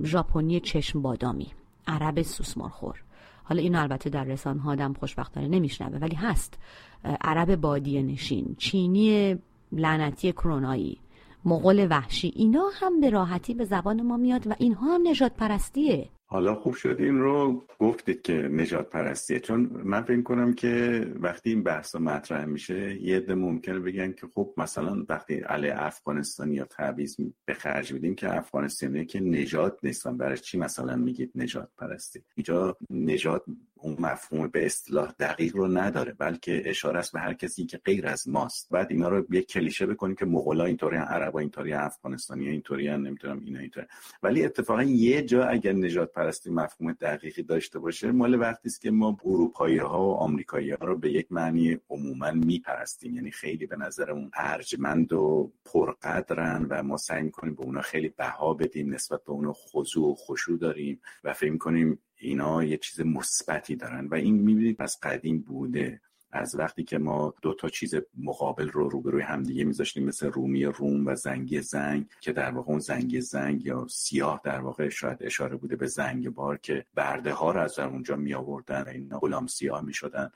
[0.04, 1.48] ژاپنی چشم بادامی.
[1.90, 3.04] عرب سوسمارخور.
[3.44, 6.60] حالا اینو البته در رسانه ها آدم خوشبختانه نمیشنوه ولی هست.
[7.04, 9.38] عرب بادی نشین چینی
[9.72, 10.98] لعنتی کرونایی
[11.46, 16.10] مغول وحشی اینا هم به راحتی به زبان ما میاد و اینها هم نجات پرستیه
[16.32, 16.96] حالا خوب شد.
[17.00, 19.40] این رو گفتید که نجات پرستیه.
[19.40, 24.28] چون من فکر کنم که وقتی این بحث مطرح میشه یه عده ممکنه بگن که
[24.36, 27.16] خب مثلا وقتی علی افغانستان یا تعویض
[27.46, 30.18] به خرج میدیم که افغانستانی که نجات نیستن.
[30.18, 33.44] برای چی مثلا میگید نجات پرستی؟ اینجا نجات
[33.82, 38.08] اون مفهوم به اصطلاح دقیق رو نداره بلکه اشاره است به هر کسی که غیر
[38.08, 38.70] از ماست.
[38.72, 43.60] بعد اینا رو یک کلیشه بکنیم که مغولا اینطوری عربا اینطوری افغانستانی اینطوری نمی‌تونم اینا
[43.60, 43.88] اینطوری
[44.24, 48.92] ولی اتفاقا یه جا اگر نجات پرستی مفهوم دقیقی داشته باشه مال وقتی است که
[48.92, 53.16] ما اروپایی ها و آمریکایی ها رو به یک معنی عموما میپرستیم.
[53.16, 58.54] یعنی خیلی به نظرمون ارجمند و پرقدرن و ما سعی می‌کنیم به اونا خیلی بها
[58.54, 63.76] بدیم نسبت به اونا خضوع و خشوع داریم و فکر کنیم اینا یه چیز مثبتی
[63.76, 66.02] دارن و این می‌بینید از قدیم بوده.
[66.32, 71.08] از وقتی که ما دو تا چیز مقابل رو روبروی همدیگه میذاشتیم مثل رومی روم
[71.08, 75.56] و زنگی زنگ که در واقع اون زنگی زنگ یا سیاه در واقع شاید اشاره
[75.56, 79.48] بوده به زنگ بار که برده ها رو از اونجا می آوردن و اینا غلام
[79.48, 80.32] سیاه می شدن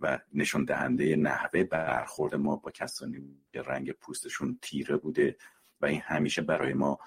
[0.00, 3.22] و نشون دهنده نحوه برخورد ما با کسانی
[3.52, 5.36] که رنگ پوستشون تیره بوده
[5.80, 6.98] و این همیشه برای ما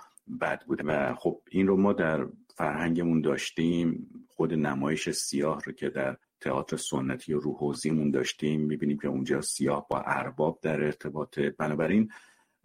[0.42, 0.84] بد بوده.
[0.84, 4.08] و خب این رو ما در فرهنگمون داشتیم.
[4.28, 9.88] خود نمایش سیاه رو که در تئاتر سنتی و روحوزیمون داشتیم می‌بینیم که اونجا سیاه
[9.90, 11.50] با ارباب در ارتباطه.
[11.50, 12.12] بنابراین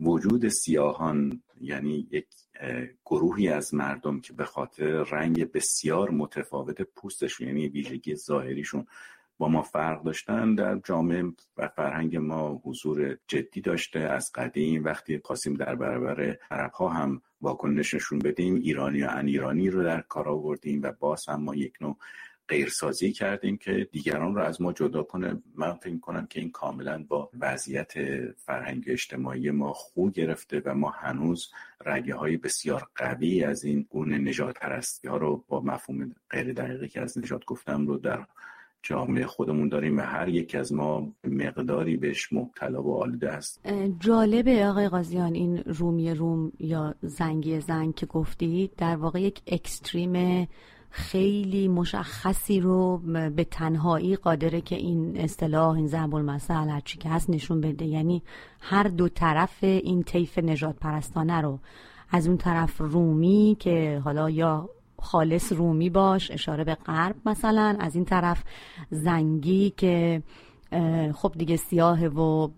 [0.01, 2.27] وجود سیاهان یعنی یک
[3.05, 8.87] گروهی از مردم که به خاطر رنگ بسیار متفاوت پوستشون یعنی ویژگی ظاهریشون
[9.39, 11.25] با ما فرق داشتن در جامعه
[11.57, 13.99] و فرهنگ ما حضور جدی داشته.
[13.99, 19.27] از قدیم وقتی خواستیم در برابر عرب ها هم واکنش نشون بدیم ایرانی و ان
[19.27, 21.97] ایرانی رو در کار آوردیم و باز هم ما یک نوع
[22.49, 25.43] غیرسازی کردیم که دیگران رو از ما جدا کنه.
[25.55, 27.93] من فکر کنم که این کاملا با وضعیت
[28.35, 31.51] فرهنگ اجتماعی ما خوب گرفته و ما هنوز
[31.87, 36.89] رگه های بسیار قوی از این گونه نجات پرستی ها رو با مفهوم غیر دقیقی
[36.89, 38.27] که از نجات گفتم رو در
[38.89, 43.69] جامعه خودمون داریم و هر یک از ما مقداری بهش مبتلا و آلوده است.
[44.01, 50.47] جالبه آقای قاضیان این رومی روم یا زنگی زنگ که گفتید در واقع یک اکستریم
[50.91, 52.99] خیلی مشخصی رو
[53.37, 57.85] به تنهایی قادره که این اصطلاح این ضرب المثل هرچی که هست نشون بده.
[57.85, 58.23] یعنی
[58.61, 61.59] هر دو طرف این طیف نجات پرستانه رو
[62.11, 67.95] از اون طرف رومی که حالا یا خالص رومی باش اشاره به غرب مثلا از
[67.95, 68.45] این طرف
[68.91, 70.23] زنگی که
[71.15, 72.49] خب دیگه سیاه و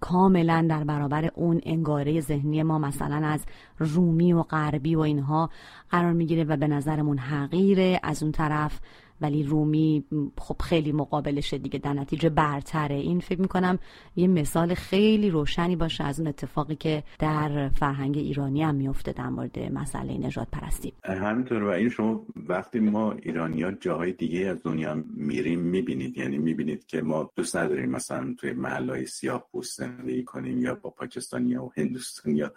[0.00, 3.46] کاملا در برابر اون انگاره ذهنی ما مثلا از
[3.78, 5.50] رومی و غربی و اینها
[5.90, 8.00] قرار می‌گیره و به نظرمون حقیره.
[8.02, 8.80] از اون طرف
[9.20, 10.04] ولی رومی
[10.38, 12.94] خب خیلی مقابلشه دیگه در نتیجه برتره.
[12.94, 13.78] این فکر می‌کنم
[14.16, 19.28] یه مثال خیلی روشنی باشه از اون اتفاقی که در فرهنگ ایرانی هم میفته در
[19.28, 20.92] مورد مسئله نجات پرستی.
[21.04, 26.18] همینطور و این شما وقتی ما ایرانی ها جاهای دیگه از دنیا میریم می‌بینید.
[26.18, 30.90] یعنی می‌بینید که ما دوست نداریم مثلا توی محلهای سیاه پوست زندگی کنیم یا با
[30.90, 32.52] پاکستانی و هندوستانی یا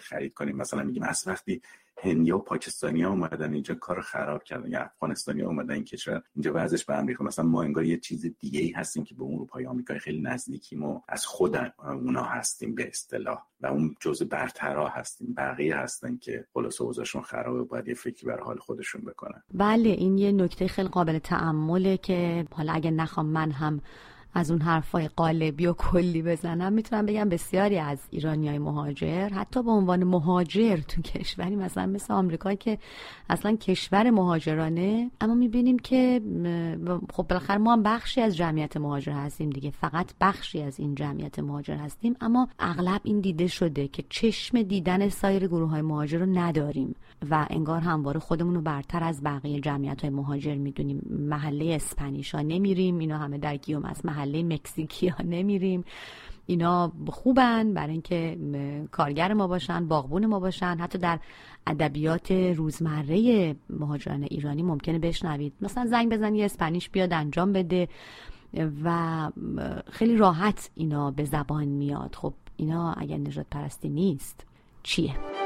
[0.00, 0.56] خرید کنیم.
[0.56, 1.62] مثلا میگیم از وقتی
[2.04, 4.70] هندیا و پاکستانی ها اومدن اینجا کار خراب کردن.
[4.70, 6.22] یا افغانستانی ها اومدن این کشور.
[6.34, 7.24] اینجا وضعش به امریکا.
[7.24, 11.00] مثلا ما انگار یه چیز دیگه ای هستیم که به اروپای آمریکا خیلی نزدیکیم و
[11.08, 13.42] از خود اونا هستیم به اصطلاح.
[13.60, 15.34] و اون جزء برترا هستیم.
[15.36, 17.64] بقیه هستن که خلاص اوضاعشون خرابه.
[17.64, 19.42] باید یه فکری بر حال خودشون بکنن.
[19.54, 23.80] بله این یه نکته خیلی قابل تعمله که حالا اگه نخوام من هم
[24.34, 26.72] از اون حرفای قالبی و کلی بزنم.
[26.72, 32.14] می‌تونم بگم بسیاری از ایرانی های مهاجر حتی به عنوان مهاجر تو کشوری مثلا مثل
[32.14, 32.78] آمریکا که
[33.30, 35.10] اصلا کشور مهاجرانه.
[35.20, 36.20] اما می‌بینیم که
[37.12, 39.70] خب بالاخره ما هم بخشی از جمعیت مهاجر هستیم دیگه.
[39.70, 42.16] فقط بخشی از این جمعیت مهاجر هستیم.
[42.20, 46.94] اما اغلب این دیده شده که چشم دیدن سایر گروه های مهاجر رو نداریم
[47.30, 51.02] و انگار همواره خودمون رو برتر از بقیه جمعیت های مهاجر می‌دونیم.
[51.10, 52.98] محله اسپانیشا نمیریم.
[52.98, 55.84] اینا همه در گیوم از محله مکزیکی ها نمیریم.
[56.46, 58.38] اینا خوبن برای اینکه
[58.90, 60.76] کارگر ما باشن باغبون ما باشن.
[60.80, 61.18] حتی در
[61.66, 65.52] ادبیات روزمره مهاجران ایرانی ممکنه بشنوید.
[65.60, 67.88] مثلا زنگ بزنی اسپانیش بیاد انجام بده
[68.84, 69.30] و
[69.90, 72.14] خیلی راحت اینا به زبان میاد.
[72.14, 74.46] خب اینا اگر نجات پرستی نیست
[74.82, 75.43] چیه؟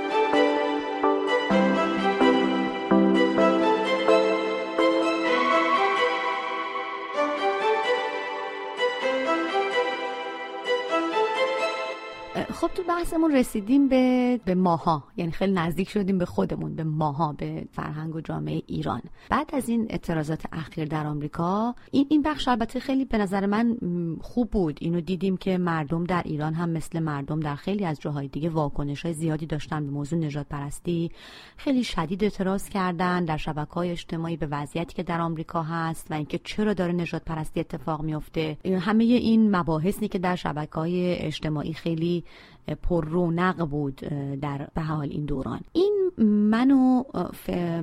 [12.61, 15.05] خب تو بحثمون رسیدیم به به ماها.
[15.17, 19.03] یعنی خیلی نزدیک شدیم به خودمون به ماها به فرهنگ و جامعه ایران.
[19.31, 23.77] بعد از این اعتراضات اخیر در آمریکا این این بخش البته خیلی به نظر من
[24.21, 24.79] خوب بود.
[24.81, 29.03] اینو دیدیم که مردم در ایران هم مثل مردم در خیلی از جاهای دیگه واکنش
[29.03, 31.11] های زیادی داشتن به موضوع نجات پرستی
[31.57, 36.15] خیلی شدید اعتراض کردن در شبکه های اجتماعی به وضعیتی که در آمریکا هست و
[36.15, 41.73] اینکه چرا داره نجات پرستی اتفاق میفته همه این مباحثی که در شبکه های اجتماعی
[41.73, 42.25] خیلی
[42.75, 43.97] پر رونق بود
[44.41, 45.61] در به حال این دوران.
[45.73, 46.11] این
[46.51, 47.03] منو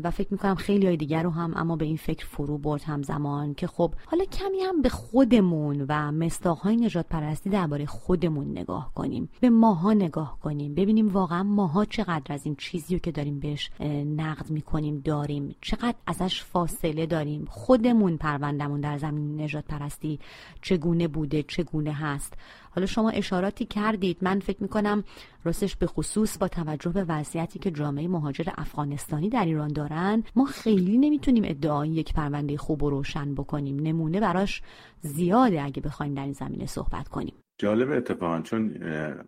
[0.04, 3.54] و فکر می‌کنم خیلی های دیگر رو هم اما به این فکر فرو برد همزمان
[3.54, 9.30] که خب حالا کمی هم به خودمون و مستاقهای نجات پرستی درباره خودمون نگاه کنیم.
[9.40, 10.76] به ماها نگاه کنیم.
[10.76, 13.70] ببینیم واقعا ماها چقدر از این چیزی رو که داریم بهش
[14.18, 15.56] نقد می‌کنیم داریم.
[15.62, 17.46] چقدر ازش فاصله داریم.
[17.50, 20.20] خودمون پروندمون در زمین نجات پرستی
[20.62, 22.34] چگونه بوده چگونه هست.
[22.76, 24.18] حالا شما اشاراتی کردید.
[24.22, 25.04] من فکر می‌کنم
[25.44, 30.46] راستش به خصوص با توجه به وضعیتی که جامعه مهاجر افغانستانی در ایران دارن ما
[30.46, 33.80] خیلی نمی‌تونیم ادعای یک پرونده خوب و روشن بکنیم.
[33.80, 34.62] نمونه براش
[35.02, 37.34] زیاده اگه بخوایم در این زمینه صحبت کنیم.
[37.58, 38.84] جالب اتفاقا چون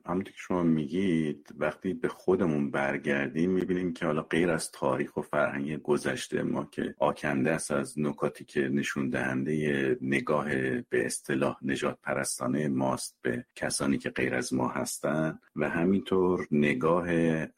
[0.05, 5.21] همونطور که شما میگید وقتی به خودمون برگردیم می‌بینیم که حالا غیر از تاریخ و
[5.21, 10.45] فرهنگ گذشته ما که آکنده است از نکاتی که نشون دهنده نگاه
[10.81, 17.07] به اصطلاح نجات پرستانه ماست به کسانی که غیر از ما هستند و همینطور نگاه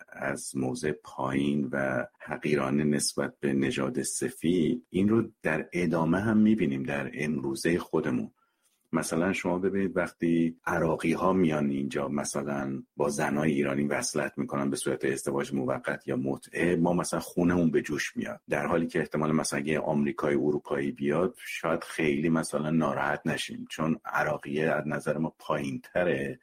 [0.09, 6.83] از موضع پایین و حقیرانه نسبت به نژاد سفید این رو در ادامه هم می‌بینیم
[6.83, 8.31] در امروزه خودمون.
[8.93, 14.75] مثلا شما ببینید وقتی عراقی ها میان اینجا مثلا با زنای ایرانی وصلت می‌کنن به
[14.75, 18.41] صورت ازدواج موقت یا متعه ما مثلا خونمون به جوش میاد.
[18.49, 23.65] در حالی که احتمال مثلا یه آمریکایی اروپایی بیاد شاید خیلی مثلا ناراحت نشیم.
[23.69, 26.39] چون عراقیه از نظر ما پایین تره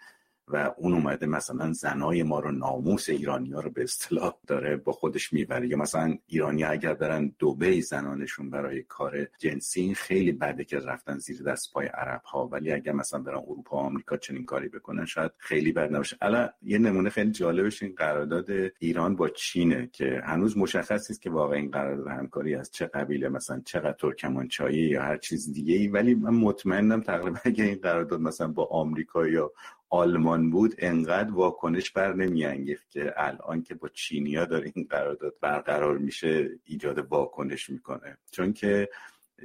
[0.48, 4.92] و اون اومده مثلا زنای ما رو ناموس ایرانی ها رو به اصطلاح داره با
[4.92, 5.68] خودش می‌بره.
[5.68, 11.42] یا مثلا ایرانی اگر برن دوبه زنانشون برای کار جنسی خیلی بده که رفتن زیر
[11.42, 15.30] دست پای عرب ها ولی اگر مثلا برن اروپا و آمریکا چنین کاری بکنن شاید
[15.38, 16.16] خیلی بد نباشه.
[16.20, 18.46] الان یه نمونه خیلی جالبش این قرارداد
[18.78, 23.28] ایران با چینه که هنوز مشخص نیست که واقعا این قرارداد همکاری از چه قبیله
[23.28, 28.20] مثلا چقدر ترکمانچایی یا هر چیز دیگه ای ولی من مطمئنم تقریبا اگه این قرارداد
[28.20, 29.52] مثلا با آمریکا یا
[29.90, 35.98] آلمان بود انقدر واکنش بر نمیانگیخت که الان که با چینیا داره این قرارداد برقرار
[35.98, 38.18] میشه ایجاد واکنش می‌کنه.
[38.30, 38.88] چون که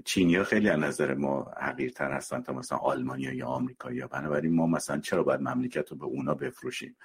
[0.05, 4.01] چینیا خیلی از نظر ما حقیرتر هستن تا مثلا آلمانیا یا آمریکایی.
[4.01, 6.95] بنابراین ما مثلا چرا باید مملکت رو به اونا بفروشیم؟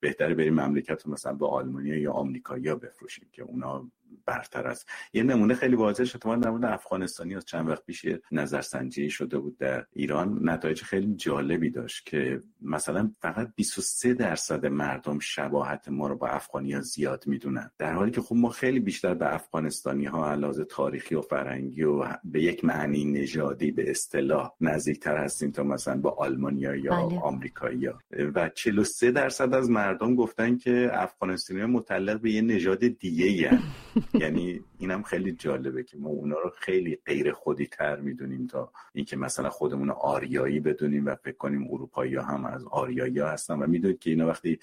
[0.00, 3.90] بهتره بریم مملکت رو مثلا به آلمانیا یا آمریکایی بفروشیم که اونا
[4.26, 4.88] برتر است.
[5.12, 9.58] یه نمونه خیلی واضح اتفاقا در مورد افغانستانی از چند وقت پیش نظرسنجی شده بود
[9.58, 10.38] در ایران.
[10.42, 16.72] نتایج خیلی جالبی داشت که مثلا فقط 23 درصد مردم شباهت ما رو با افغانی
[16.72, 17.70] ها زیاد می‌دونن.
[17.78, 22.04] در حالی که خب ما خیلی بیشتر به افغانستانی ها علاوه تاریخی و فرنگی و
[22.24, 27.20] به یک معنی نژادی به اصطلاح نزدیکتر هستیم تا مثلا با آلمانیا یا بله.
[27.20, 27.98] آمریکایی ها.
[28.34, 33.50] و 43 درصد از مردم گفتن که افغانستانی متعلق به یه نژاد دیگه
[34.14, 39.16] یعنی اینم خیلی جالبه که ما اونا رو خیلی غیر خودی تر می‌دونیم تا اینکه
[39.16, 43.98] مثلا خودمون آریایی بدونیم و فکر کنیم اروپایی هم از آریایی ها هستن و می‌دونید
[43.98, 44.58] که اینا وقتی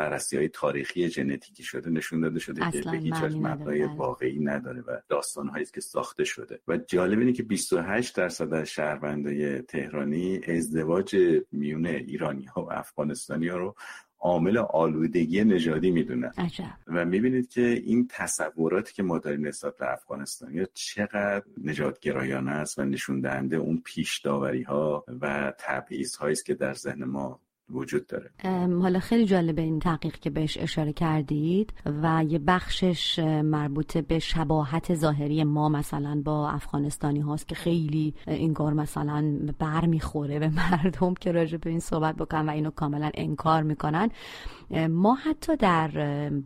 [0.00, 3.96] بررسی های تاریخی ژنتیکی شده نشون داده شده که به هیچ مبنای بله.
[3.96, 8.68] واقعی نداره و داستان هایی که ساخته شده و جالب اینه که 28 درصد از
[8.68, 11.16] شهروندای تهرانی ازدواج
[11.52, 13.74] میونه ایرانی ها و افغانستانی ها رو
[14.20, 16.32] عامل آلودگی نژادی می‌دونن
[16.86, 22.84] و می‌بینید که این تصوراتی که ما داریم نسبت به افغانستان چقدر نجاتگرایانه است و
[22.84, 27.40] نشون دهنده اون پیش داوری ها و تبعیض هایی است که در ذهن ما
[27.72, 28.30] وجود داره.
[28.82, 34.94] حالا خیلی جالبه این تحقیق که بهش اشاره کردید و یه بخشش مربوط به شباهت
[34.94, 38.14] ظاهری ما مثلا با افغانستانی هاست که خیلی
[38.54, 43.10] کار مثلا بر می‌خوره به مردم که راجع به این صحبت بکنن و اینو کاملا
[43.14, 44.10] انکار می‌کنن.
[44.90, 45.88] ما حتی در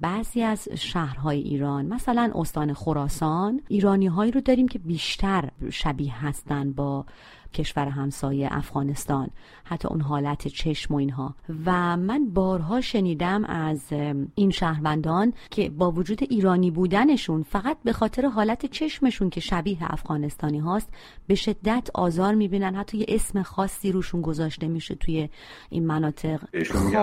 [0.01, 6.73] بعضی از شهرهای ایران مثلا استان خراسان ایرانی هایی رو داریم که بیشتر شبیه هستن
[6.73, 7.07] با
[7.55, 9.29] کشور همسایه افغانستان.
[9.65, 11.35] حتی اون حالت چشم و اینها.
[11.67, 13.93] و من بارها شنیدم از
[14.35, 20.59] این شهروندان که با وجود ایرانی بودنشون فقط به خاطر حالت چشمشون که شبیه افغانستانی
[20.59, 20.89] هاست
[21.27, 22.75] به شدت آزار می‌بینن.
[22.75, 25.29] حتی یه اسم خاصی روشون گذاشته میشه توی
[25.71, 26.41] این مناطق.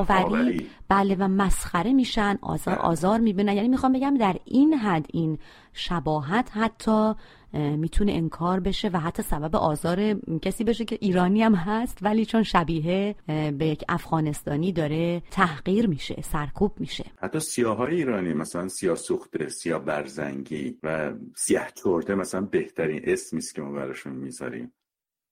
[0.08, 0.68] خاوری.
[0.90, 2.84] بله و مسخره میشن آزار بله.
[2.84, 3.54] آزار می‌بینن.
[3.54, 5.38] یعنی می‌خوام بگم در این حد این
[5.74, 7.14] شباهت حتی
[7.54, 12.44] می‌تونه انکار بشه و حتی سبب آزار کسی بشه که ایرانی هم هست ولی چون
[12.44, 17.06] شبیه به یک افغانستانی داره تحقیر میشه سرکوب میشه.
[17.18, 23.40] حتی سیاه های ایرانی مثلا سیاه سوخته سیاه برزنگی و سیاه چرده مثلا بهترین اسمی
[23.40, 24.74] است که ما براشون می‌ذاریم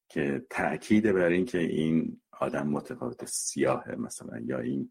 [0.09, 4.89] که تاکید بر این که این آدم متفاوت سیاهه مثلا یا این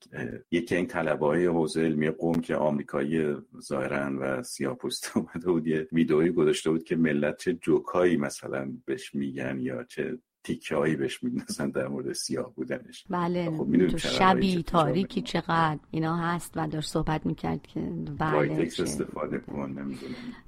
[0.51, 5.67] یکی این طلبه های حوزه علمی قوم که آمریکایی ظاهرا و سیاه پوست اومده بود
[5.67, 10.97] یه ویدئویی گذاشته بود که ملت چه جوکایی مثلا بهش میگن یا چه تیکه هایی
[10.97, 13.05] بهش میدنسن در مورد سیاه بودنش.
[13.11, 17.81] بله خب تو شبی تاریکی چقدر اینا هست و داشت صحبت می‌کرد که
[18.19, 19.43] بله استفاده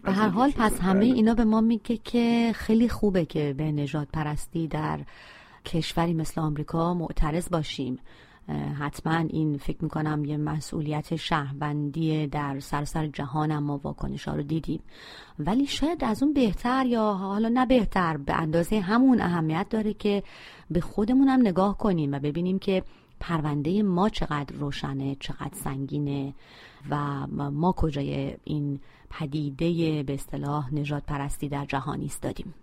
[0.04, 1.14] به هر حال پس همه بله.
[1.14, 5.00] اینا به ما میگه که خیلی خوبه که به نجات پرستی در
[5.64, 7.98] کشوری مثل آمریکا معترض باشیم.
[8.78, 14.80] حتما این فکر می‌کنم یه مسئولیت شهروندی در سراسر جهان ما واکنش ها رو دیدیم.
[15.38, 20.22] ولی شاید از اون بهتر یا حالا نه بهتر به اندازه همون اهمیت داره که
[20.70, 22.82] به خودمون هم نگاه کنیم و ببینیم که
[23.20, 26.34] پرونده ما چقدر روشنه چقدر سنگینه
[26.90, 28.80] و ما کجای این
[29.10, 32.54] پدیده به اصطلاح نجات پرستی در جهان ایستادیم.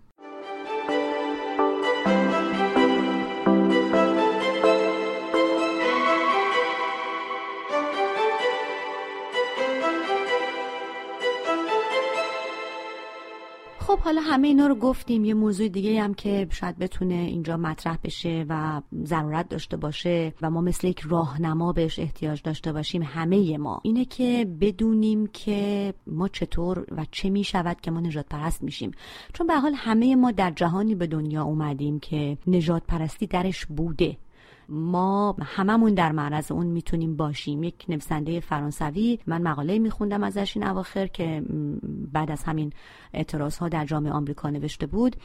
[14.08, 18.46] حالا همه اینا رو گفتیم یه موضوع دیگه هم که شاید بتونه اینجا مطرح بشه
[18.48, 23.80] و ضرورت داشته باشه و ما مثل یک راهنما بهش احتیاج داشته باشیم همه ما.
[23.84, 28.90] اینه که بدونیم که ما چطور و چه می شود که ما نجات پرست میشیم.
[29.32, 34.16] چون به حال همه ما در جهانی به دنیا اومدیم که نجات پرستی درش بوده.
[34.68, 37.62] ما هممون در معرض اون می‌تونیم باشیم.
[37.62, 41.42] یک نویسنده فرانسوی من مقاله میخوندم ازش این اواخر که
[42.12, 42.72] بعد از همین
[43.14, 45.16] اعتراض ها در جامعه آمریکا نوشته بود.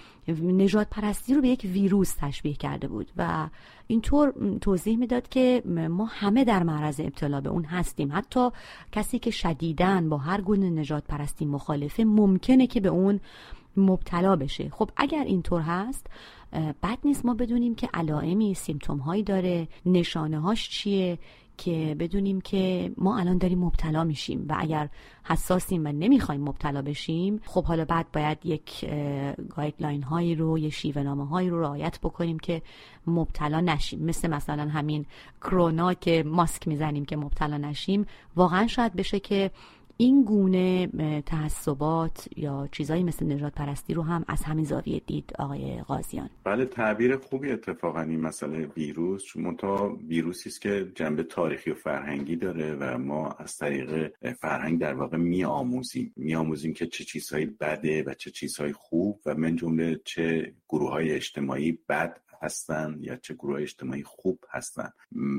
[0.43, 3.49] نجات پرستی رو به یک ویروس تشبیه کرده بود و
[3.87, 8.09] اینطور توضیح می‌داد که ما همه در معرض ابتلا به اون هستیم.
[8.13, 8.49] حتی
[8.91, 13.19] کسی که شدیدن با هر گونه نجات پرستی مخالفه ممکنه که به اون
[13.77, 14.69] مبتلا بشه.
[14.69, 16.07] خب اگر اینطور هست
[16.53, 21.19] بد نیست ما بدونیم که علائمی سیمتوم هایی داره نشانه هاش چیه
[21.57, 24.89] که بدونیم که ما الان داریم مبتلا میشیم و اگر
[25.23, 28.85] حساسیم و نمی‌خوایم مبتلا بشیم خب حالا بعد باید یک
[29.55, 32.61] گایدلاین هایی رو یه شیوه نامه هایی رو رعایت بکنیم که
[33.07, 34.05] مبتلا نشیم.
[34.05, 35.05] مثل مثلا همین
[35.41, 39.51] کرونا که ماسک می‌زنیم که مبتلا نشیم واقعا شاید بشه که
[40.03, 40.87] این گونه
[41.25, 46.65] تعصبات یا چیزایی مثل نجات پرستی رو هم از همین زاویه دید آقای قاضیان بله
[46.65, 49.23] تعبیر خوبی اتفاقا این مسئله ویروس.
[49.23, 49.57] چون
[50.07, 55.17] ویروسی است که جنبه تاریخی و فرهنگی داره و ما از طریق فرهنگ در واقع
[55.17, 60.91] می آموزیم که چه چیزهایی بده و چه چیزهایی خوب و من جمله چه گروه
[60.91, 64.89] های اجتماعی بد هستن یا چه گروه اجتماعی خوب هستن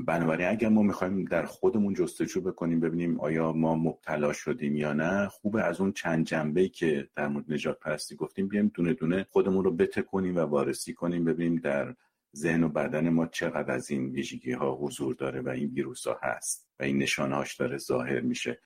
[0.05, 5.27] بنابراین اگر ما می‌خوایم در خودمون جستجو بکنیم ببینیم آیا ما مبتلا شدیم یا نه
[5.27, 9.71] خوبه از اون چند جنبه که در مورد نژادپرستی گفتیم بیایم دونه دونه خودمون رو
[9.71, 11.95] بتکنیم و وارسی کنیم ببینیم در
[12.35, 16.19] ذهن و بدن ما چقدر از این ویژگی ها حضور داره و این ویروس ها
[16.21, 18.59] هست و این نشانهاش داره ظاهر میشه.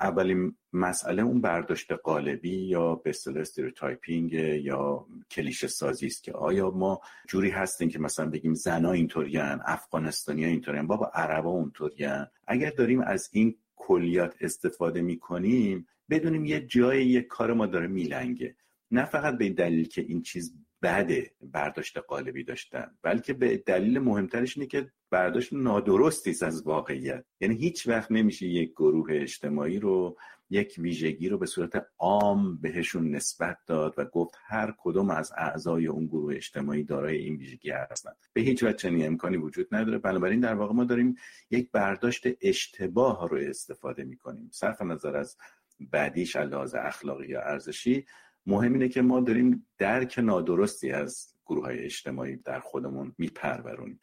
[0.00, 6.70] اولین مسئله اون برداشت قالبی یا به اصطلاح stereotyping یا کلیشه سازی است که آیا
[6.70, 12.70] ما جوری هستیم که مثلا بگیم زنا اینطورین افغانستانی ها اینطورین بابا عربا اونطورین اگر
[12.70, 18.56] داریم از این کلیات استفاده می‌کنیم بدونیم یه جای یه کار ما داره میلنگه.
[18.90, 24.56] نه فقط به دلیل که این چیز بده برداشت قالبی داشتن بلکه به دلیل مهمترش
[24.56, 27.24] اینه که برداشت نادرستی از واقعیت.
[27.40, 30.16] یعنی هیچ وقت نمیشه یک گروه اجتماعی رو
[30.50, 35.86] یک ویژگی رو به صورت عام بهشون نسبت داد و گفت هر کدوم از اعضای
[35.86, 38.16] اون گروه اجتماعی دارای این ویژگی هستند.
[38.32, 39.98] به هیچ وجه چنین امکانی وجود نداره.
[39.98, 41.14] بنابراین در واقع ما داریم
[41.50, 44.50] یک برداشت اشتباه رو استفاده می‌کنیم.
[44.52, 45.36] صرف نظر از
[45.80, 48.06] بعدیش لحاظ اخلاقی یا ارزشی
[48.46, 54.00] مهم اینه که ما داریم درک نادرستی از گروه های اجتماعی در خودمون میپرورونیم.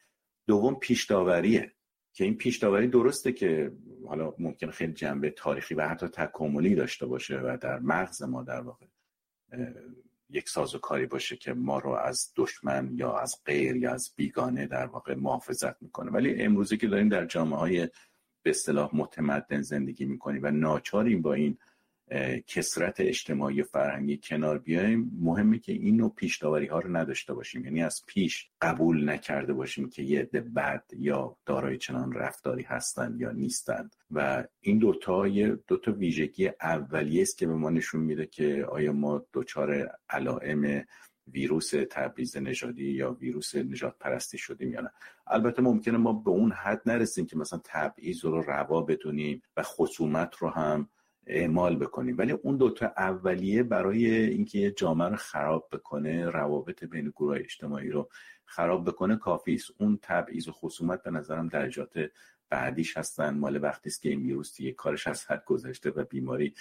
[0.47, 1.71] دوم پیشداوریه
[2.13, 3.71] که این پیشداوری درسته که
[4.07, 8.61] حالا ممکن خیلی جنبه تاریخی و حتی تکاملی داشته باشه و در مغز ما در
[8.61, 8.85] واقع
[10.29, 14.13] یک ساز و کاری باشه که ما رو از دشمن یا از غیر یا از
[14.15, 16.11] بیگانه در واقع محافظت می‌کنه.
[16.11, 17.89] ولی امروزی که داریم در جامعه های
[18.43, 21.57] به اصطلاح متمدن زندگی می‌کنیم و ناچاریم با این
[22.47, 27.33] کسرت اجتماعی و فرهنگی کنار بیایم مهمه که این نوع پیش داوری ها رو نداشته
[27.33, 27.65] باشیم.
[27.65, 33.21] یعنی از پیش قبول نکرده باشیم که یه عده بد یا دارای چنان رفتاری هستند
[33.21, 33.95] یا نیستند.
[34.11, 38.93] و این دوتا یه دوتا ویژگی اولیه است که به ما نشون میده که آیا
[38.93, 40.85] ما دچار علائم
[41.27, 44.91] ویروس تبعیض نژادی یا ویروس نجات پرستی شدیم یا نه.
[45.27, 50.35] البته ممکنه ما به اون حد نرسیم که مثلا تبعیض رو روا بدونیم و خصومت
[50.35, 50.89] رو هم
[51.27, 52.17] اعمال بکنیم.
[52.17, 58.09] ولی اون دوتا اولیه برای اینکه جامعه رو خراب بکنه روابط بین گروه اجتماعی رو
[58.45, 59.71] خراب بکنه کافی است.
[59.77, 61.93] اون تبعیض و خصومت به نظرم درجات
[62.49, 63.37] بعدیش هستن.
[63.37, 66.53] مال وقتی است که این ویروس دیگه کارش از حد گذشته و بیماری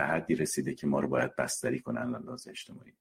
[0.00, 2.92] به حدی رسیده که ما رو باید بستری کنن لحاظ اجتماعی.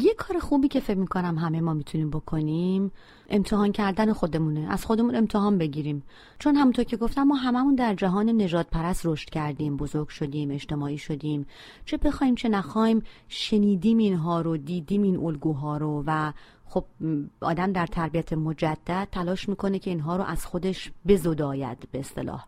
[0.00, 2.92] یه کار خوبی که فکر می‌کنم همه ما می‌تونیم بکنیم
[3.28, 4.66] امتحان کردن خودمونه.
[4.72, 6.02] از خودمون امتحان بگیریم.
[6.38, 10.98] چون همونطور که گفتم ما هممون در جهان نجات پرست رشد کردیم بزرگ شدیم اجتماعی
[10.98, 11.46] شدیم.
[11.84, 16.32] چه بخوایم چه نخوایم شنیدیم اینها رو دیدیم این الگوها رو و
[16.64, 16.84] خب
[17.40, 22.46] آدم در تربیت مجدد تلاش می‌کنه که اینها رو از خودش بزداید به اصطلاح.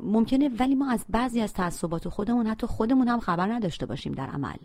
[0.00, 4.26] ممکنه ولی ما از بعضی از تعصبات خودمون حتی خودمون هم خبر نداشته باشیم در
[4.26, 4.56] عمل.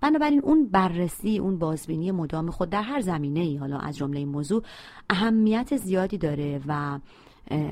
[0.00, 4.28] بنابراین اون بررسی اون بازبینی مدام خود در هر زمینه ای حالا از جمله این
[4.28, 4.62] موضوع
[5.10, 6.98] اهمیت زیادی داره و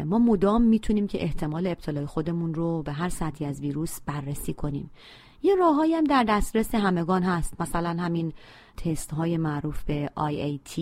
[0.05, 4.91] ما مدام می‌تونیم که احتمال ابتلای خودمون رو به هر سطحی از ویروس بررسی کنیم.
[5.43, 7.61] یه راههایی هم در دسترس همگان هست.
[7.61, 8.33] مثلا همین
[8.77, 10.81] تست های معروف به IAT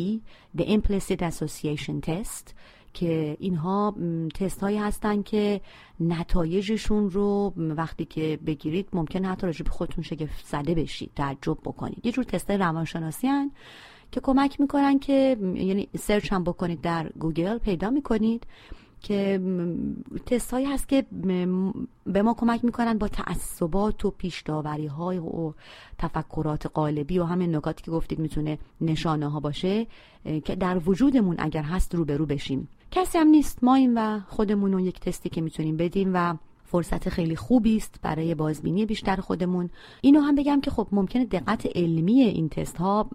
[0.58, 2.54] The Implicit Association Test.
[2.94, 3.94] که اینها
[4.34, 5.60] تست هایی هستن که
[6.00, 12.06] نتایجشون رو وقتی که بگیرید ممکن حتی راجب خودتون شگفت زده بشید تعجب بکنید.
[12.06, 13.50] یه جور تست روانشناسی هن
[14.12, 18.46] که کمک می‌کنن که یعنی search هم بکنید در گوگل پیدا می‌کنید.
[19.04, 19.40] که
[20.26, 21.06] تست هایی هست که
[22.06, 25.52] به ما کمک می‌کنن با تعصبات و پیشداوری های و
[25.98, 29.86] تفکرات قالبی و همین نکاتی که گفتید می‌تونه نشانه ها باشه
[30.44, 32.68] که در وجودمون اگر هست رو بشیم.
[32.90, 33.64] کسی هم نیست.
[33.64, 36.34] ما این و خودمون یک تستی که می‌تونیم بدیم و
[36.64, 39.70] فرصت خیلی خوبی است برای بازبینی بیشتر خودمون.
[40.00, 43.10] اینو هم بگم که خب ممکنه دقت علمی این تست ها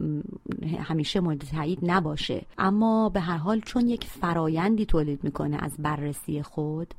[0.79, 2.45] همیشه مورد تایید نباشه.
[2.57, 6.93] اما به هر حال چون یک فرایندی تولید می‌کنه از بررسی خود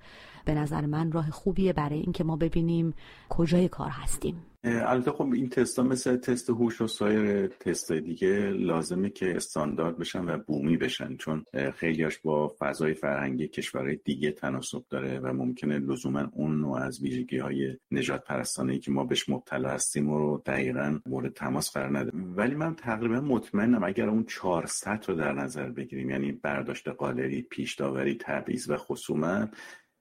[0.44, 2.94] به نظر من راه خوبیه برای اینکه ما ببینیم
[3.28, 4.49] کجای کار هستیم.
[4.64, 10.24] البته خب این تست مثل تست هوش و سایر تست دیگه لازمه که استاندارد بشن
[10.24, 11.44] و بومی بشن چون
[11.74, 17.38] خیلیاش با فضای فرهنگی کشورهای دیگه تناسب داره و ممکنه لزوما اون نوع از ویژگی
[17.38, 22.11] های نجات پرستانه که ما بهش مبتلا هستیم رو دقیقا مورد تماس قرار نده.
[22.14, 27.74] ولی من تقریبا مطمئنم اگر اون 400 رو در نظر بگیریم یعنی برداشت قالری پیش
[27.74, 29.54] داوری تبعیض و خصومت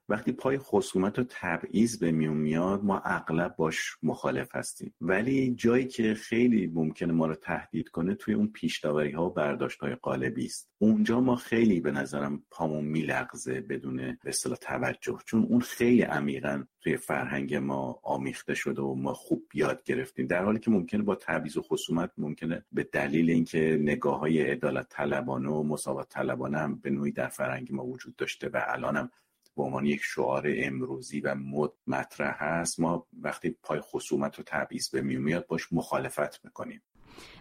[0.10, 4.94] وقتی پای خصومت و تبعیض به میون میاد ما اغلب باش مخالف هستیم.
[5.02, 9.80] ولی جایی که خیلی ممکنه ما رو تهدید کنه توی اون پیش ها و برداشت
[9.80, 10.70] های قالبی است.
[10.78, 15.18] اونجا ما خیلی به نظرم پامون میلغزه بدون به اصطلاح توجه.
[15.26, 20.28] چون اون خیلی عمیقا توی فرهنگ ما آمیخته شده و ما خوب یاد گرفتیم.
[20.28, 24.88] در حالی که ممکنه با تبعیض و خصومت ممکنه به دلیل اینکه نگاه های عدالت
[24.90, 29.12] طلبانه و مساوات طلبانه هم به نوعی در فرهنگ ما وجود داشته و الانم
[29.60, 34.90] به عنوان یک شعار امروزی و مد مطرح هست ما وقتی پای خصومت و تبعیض
[34.90, 36.82] به میاد باش مخالفت می‌کنیم.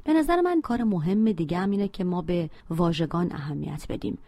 [0.05, 4.19] به نظر من کار مهم دیگه هم اینه که ما به واژگان اهمیت بدیم.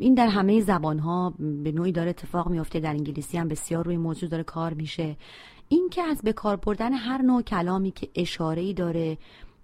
[0.00, 3.96] این در همه زبان ها به نوعی داره اتفاق میفته در انگلیسی هم بسیار روی
[3.96, 5.16] موضوع داره کار میشه.
[5.68, 9.18] این که از به کار بردن هر نوع کلامی که اشاره ای داره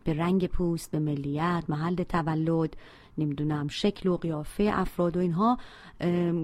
[0.04, 2.76] به رنگ پوست به ملیت محل تولد
[3.18, 5.58] نمی‌دونم شکل و قیافه افراد و اینها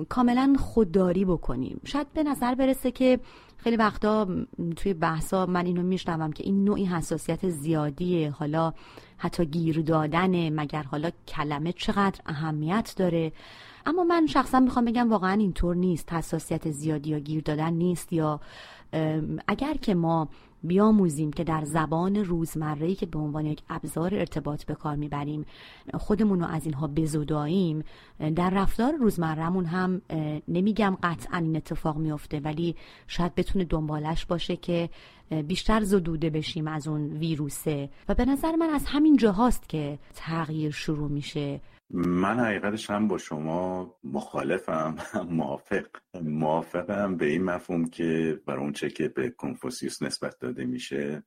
[0.09, 1.81] کاملا خودداری بکنیم.
[1.85, 3.21] شاید به نظر برسه که
[3.57, 4.29] خیلی وقتا
[4.77, 8.31] توی بحثا من اینو میشنوم که این نوعی حساسیت زیادیه.
[8.31, 8.73] حالا
[9.17, 13.33] حتی گیر دادن مگر حالا کلمه چقدر اهمیت داره.
[13.87, 16.13] اما من شخصا می‌خوام بگم واقعا اینطور نیست.
[16.13, 18.41] حساسیت زیادی یا گیر دادن نیست یا
[19.49, 20.29] اگر که ما
[20.65, 25.47] بیاموزیم که در زبان روزمره‌ای که به عنوان یک ابزار ارتباط به کار می‌بریم
[25.95, 27.85] خودمون رو از اینها بزوداییم
[28.37, 30.03] در رفتار روزمرهمون هم
[30.49, 34.91] نمیگم قطعا این اتفاق میفته ولی شاید بتونه دنبالش باشه که
[35.47, 37.91] بیشتر زدوده بشیم از اون ویروسه.
[38.09, 41.61] و به نظر من از همین جاهاست که تغییر شروع میشه.
[41.91, 44.97] من حقیقتش هم با شما مخالفم
[45.31, 45.87] موافق.
[46.23, 51.23] موافقم به این مفهوم که بر اون چه که به کنفوسیوس نسبت داده میشه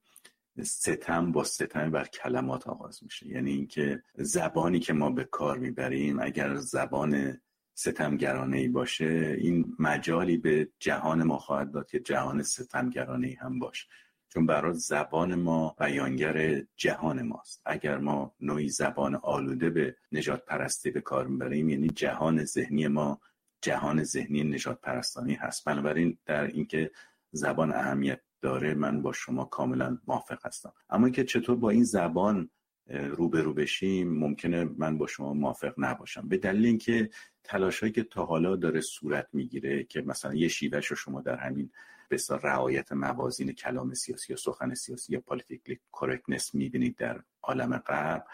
[0.63, 3.27] ستم با ستم بر کلمات آغاز میشه.
[3.27, 7.41] یعنی اینکه زبانی که ما به کار می‌بریم اگر زبان
[7.73, 13.59] ستمگرانه ای باشه این مجالی به جهان ما خواهد داد که جهان ستمگرانه ای هم
[13.59, 13.87] باشه.
[14.35, 17.61] چون برای زبان ما بیانگر جهان ماست.
[17.65, 23.19] اگر ما نوعی زبان آلوده به نجات پرستی به کار می‌بریم یعنی جهان ذهنی ما
[23.61, 25.65] جهان ذهنی نجات پرستانی هست.
[25.65, 26.91] بنابراین در اینکه
[27.31, 30.73] زبان اهمیت داره من با شما کاملا موافق هستم.
[30.89, 32.49] اما اینکه چطور با این زبان
[32.87, 36.27] روبرو بشیم ممکنه من با شما موافق نباشم.
[36.27, 37.09] به دلیل اینکه
[37.43, 41.71] تلاشهایی که تا حالا داره صورت می‌گیره که مثلا یه شیوهش شما در همین
[42.09, 48.25] بسیار رعایت موازین کلام سیاسی یا سخن سیاسی یا politically correctness می‌بینید در عالم غرب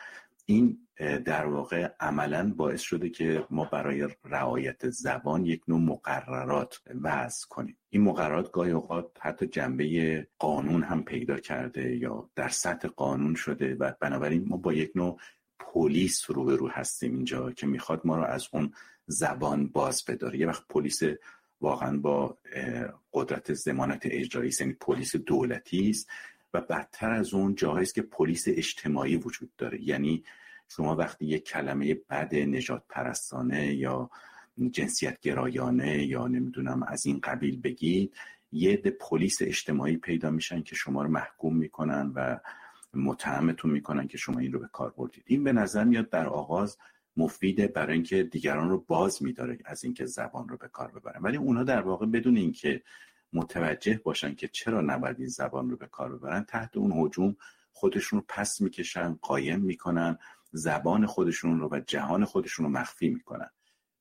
[0.45, 0.88] این
[1.26, 7.78] در واقع عملا باعث شده که ما برای رعایت زبان یک نوع مقررات وضع کنیم.
[7.89, 13.76] این مقررات گاهی اوقات حتی جنبه قانون هم پیدا کرده یا در سطح قانون شده
[13.76, 15.19] و بنابراین ما با یک نوع
[15.59, 18.74] پلیس روبرو هستیم اینجا که می‌خواد ما رو از اون
[19.05, 20.39] زبان باز بداره.
[20.39, 20.99] یه وقت پلیس
[21.62, 22.38] واقعا با
[23.14, 26.09] قدرت زمانت اجرایی یعنی پلیس دولتی است
[26.53, 29.82] و بدتر از اون جاهایی است که پلیس اجتماعی وجود داره.
[29.82, 30.24] یعنی
[30.70, 34.09] شما وقتی یک کلمه بد نجات پرستانه یا
[34.72, 38.14] جنسیت گرایانه یا نمی‌دونم از این قبیل بگید
[38.51, 42.39] یه ده پلیس اجتماعی پیدا میشن که شما رو محکوم می‌کنن و
[42.93, 45.24] متهمتون می‌کنن که شما این رو به کار بردید.
[45.28, 46.78] این به نظر میاد در آغاز
[47.18, 51.22] مفیده برای اینکه دیگران رو باز میداره از اینکه زبان رو به کار ببرن.
[51.22, 52.84] ولی اونا در واقع بدون اینکه
[53.34, 57.36] متوجه باشن که چرا نباید این زبان رو به کار ببرن تحت اون حجوم
[57.72, 60.18] خودشون رو پس می‌کشن قایم می‌کنن
[60.51, 63.49] زبان خودشون رو و جهان خودشون رو مخفی می‌کنن.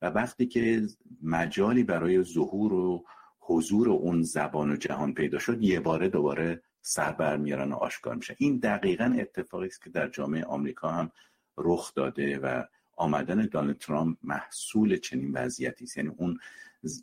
[0.02, 0.86] و وقتی که
[1.22, 3.04] مجالی برای ظهور و
[3.40, 8.36] حضور اون زبان و جهان پیدا شد یه باره دوباره سر برمیارن و آشکار میشه
[8.38, 11.10] این دقیقا اتفاقی است که در جامعه آمریکا هم
[11.58, 12.64] رخ داده و
[13.00, 15.96] آمدن دانالد ترامپ محصول چنین وضعیتی است.
[15.96, 16.38] یعنی اون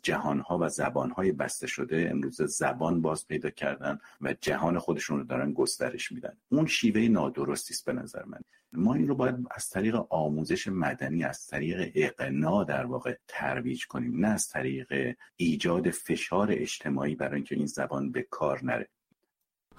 [0.02, 5.52] جهانها و زبانهای بسته شده امروز زبان باز پیدا کردن و جهان خودشون رو دارن
[5.52, 6.36] گسترش میدن.
[6.48, 8.40] اون شیوه نادرستی است به نظر من.
[8.72, 14.26] ما این رو باید از طریق آموزش مدنی از طریق اقنا در واقع ترویج کنیم.
[14.26, 18.88] نه از طریق ایجاد فشار اجتماعی برای اینکه این زبان به کار نره.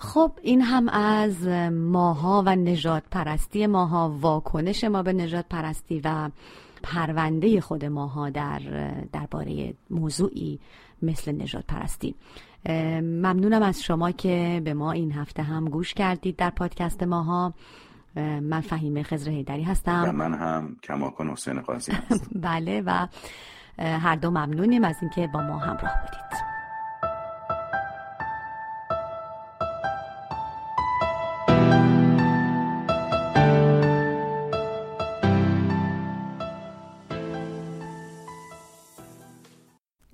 [0.02, 6.30] خب این هم از ماها و نجات پرستی ماها واکنش ما به نجات پرستی و
[6.84, 8.60] پرونده خود ماها در
[9.14, 10.60] درباره موضوعی
[11.02, 12.16] مثل نجات پرستی
[13.02, 17.54] ممنونم از شما که به ما این هفته هم گوش کردید در پادکست ماها.
[18.42, 20.04] من فهیمه خزر هیدری هستم.
[20.08, 22.40] و من هم کماکن حسین قاضی هستم.
[22.50, 23.08] بله و
[23.78, 26.59] هر دو ممنونیم از اینکه با ما همراه بودید.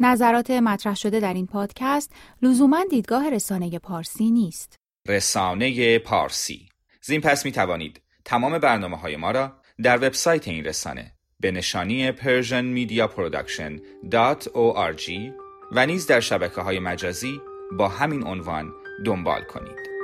[0.05, 4.75] نظرات مطرح شده در این پادکست لزوما دیدگاه رسانه پارسی نیست.
[5.07, 6.69] رسانه پارسی
[7.01, 9.53] زین پس می توانید تمام برنامه های ما را
[9.83, 15.11] در وبسایت این رسانه به نشانی persianmediaproduction.org
[15.71, 17.41] و نیز در شبکه های مجازی
[17.77, 18.71] با همین عنوان
[19.05, 19.94] دنبال کنید.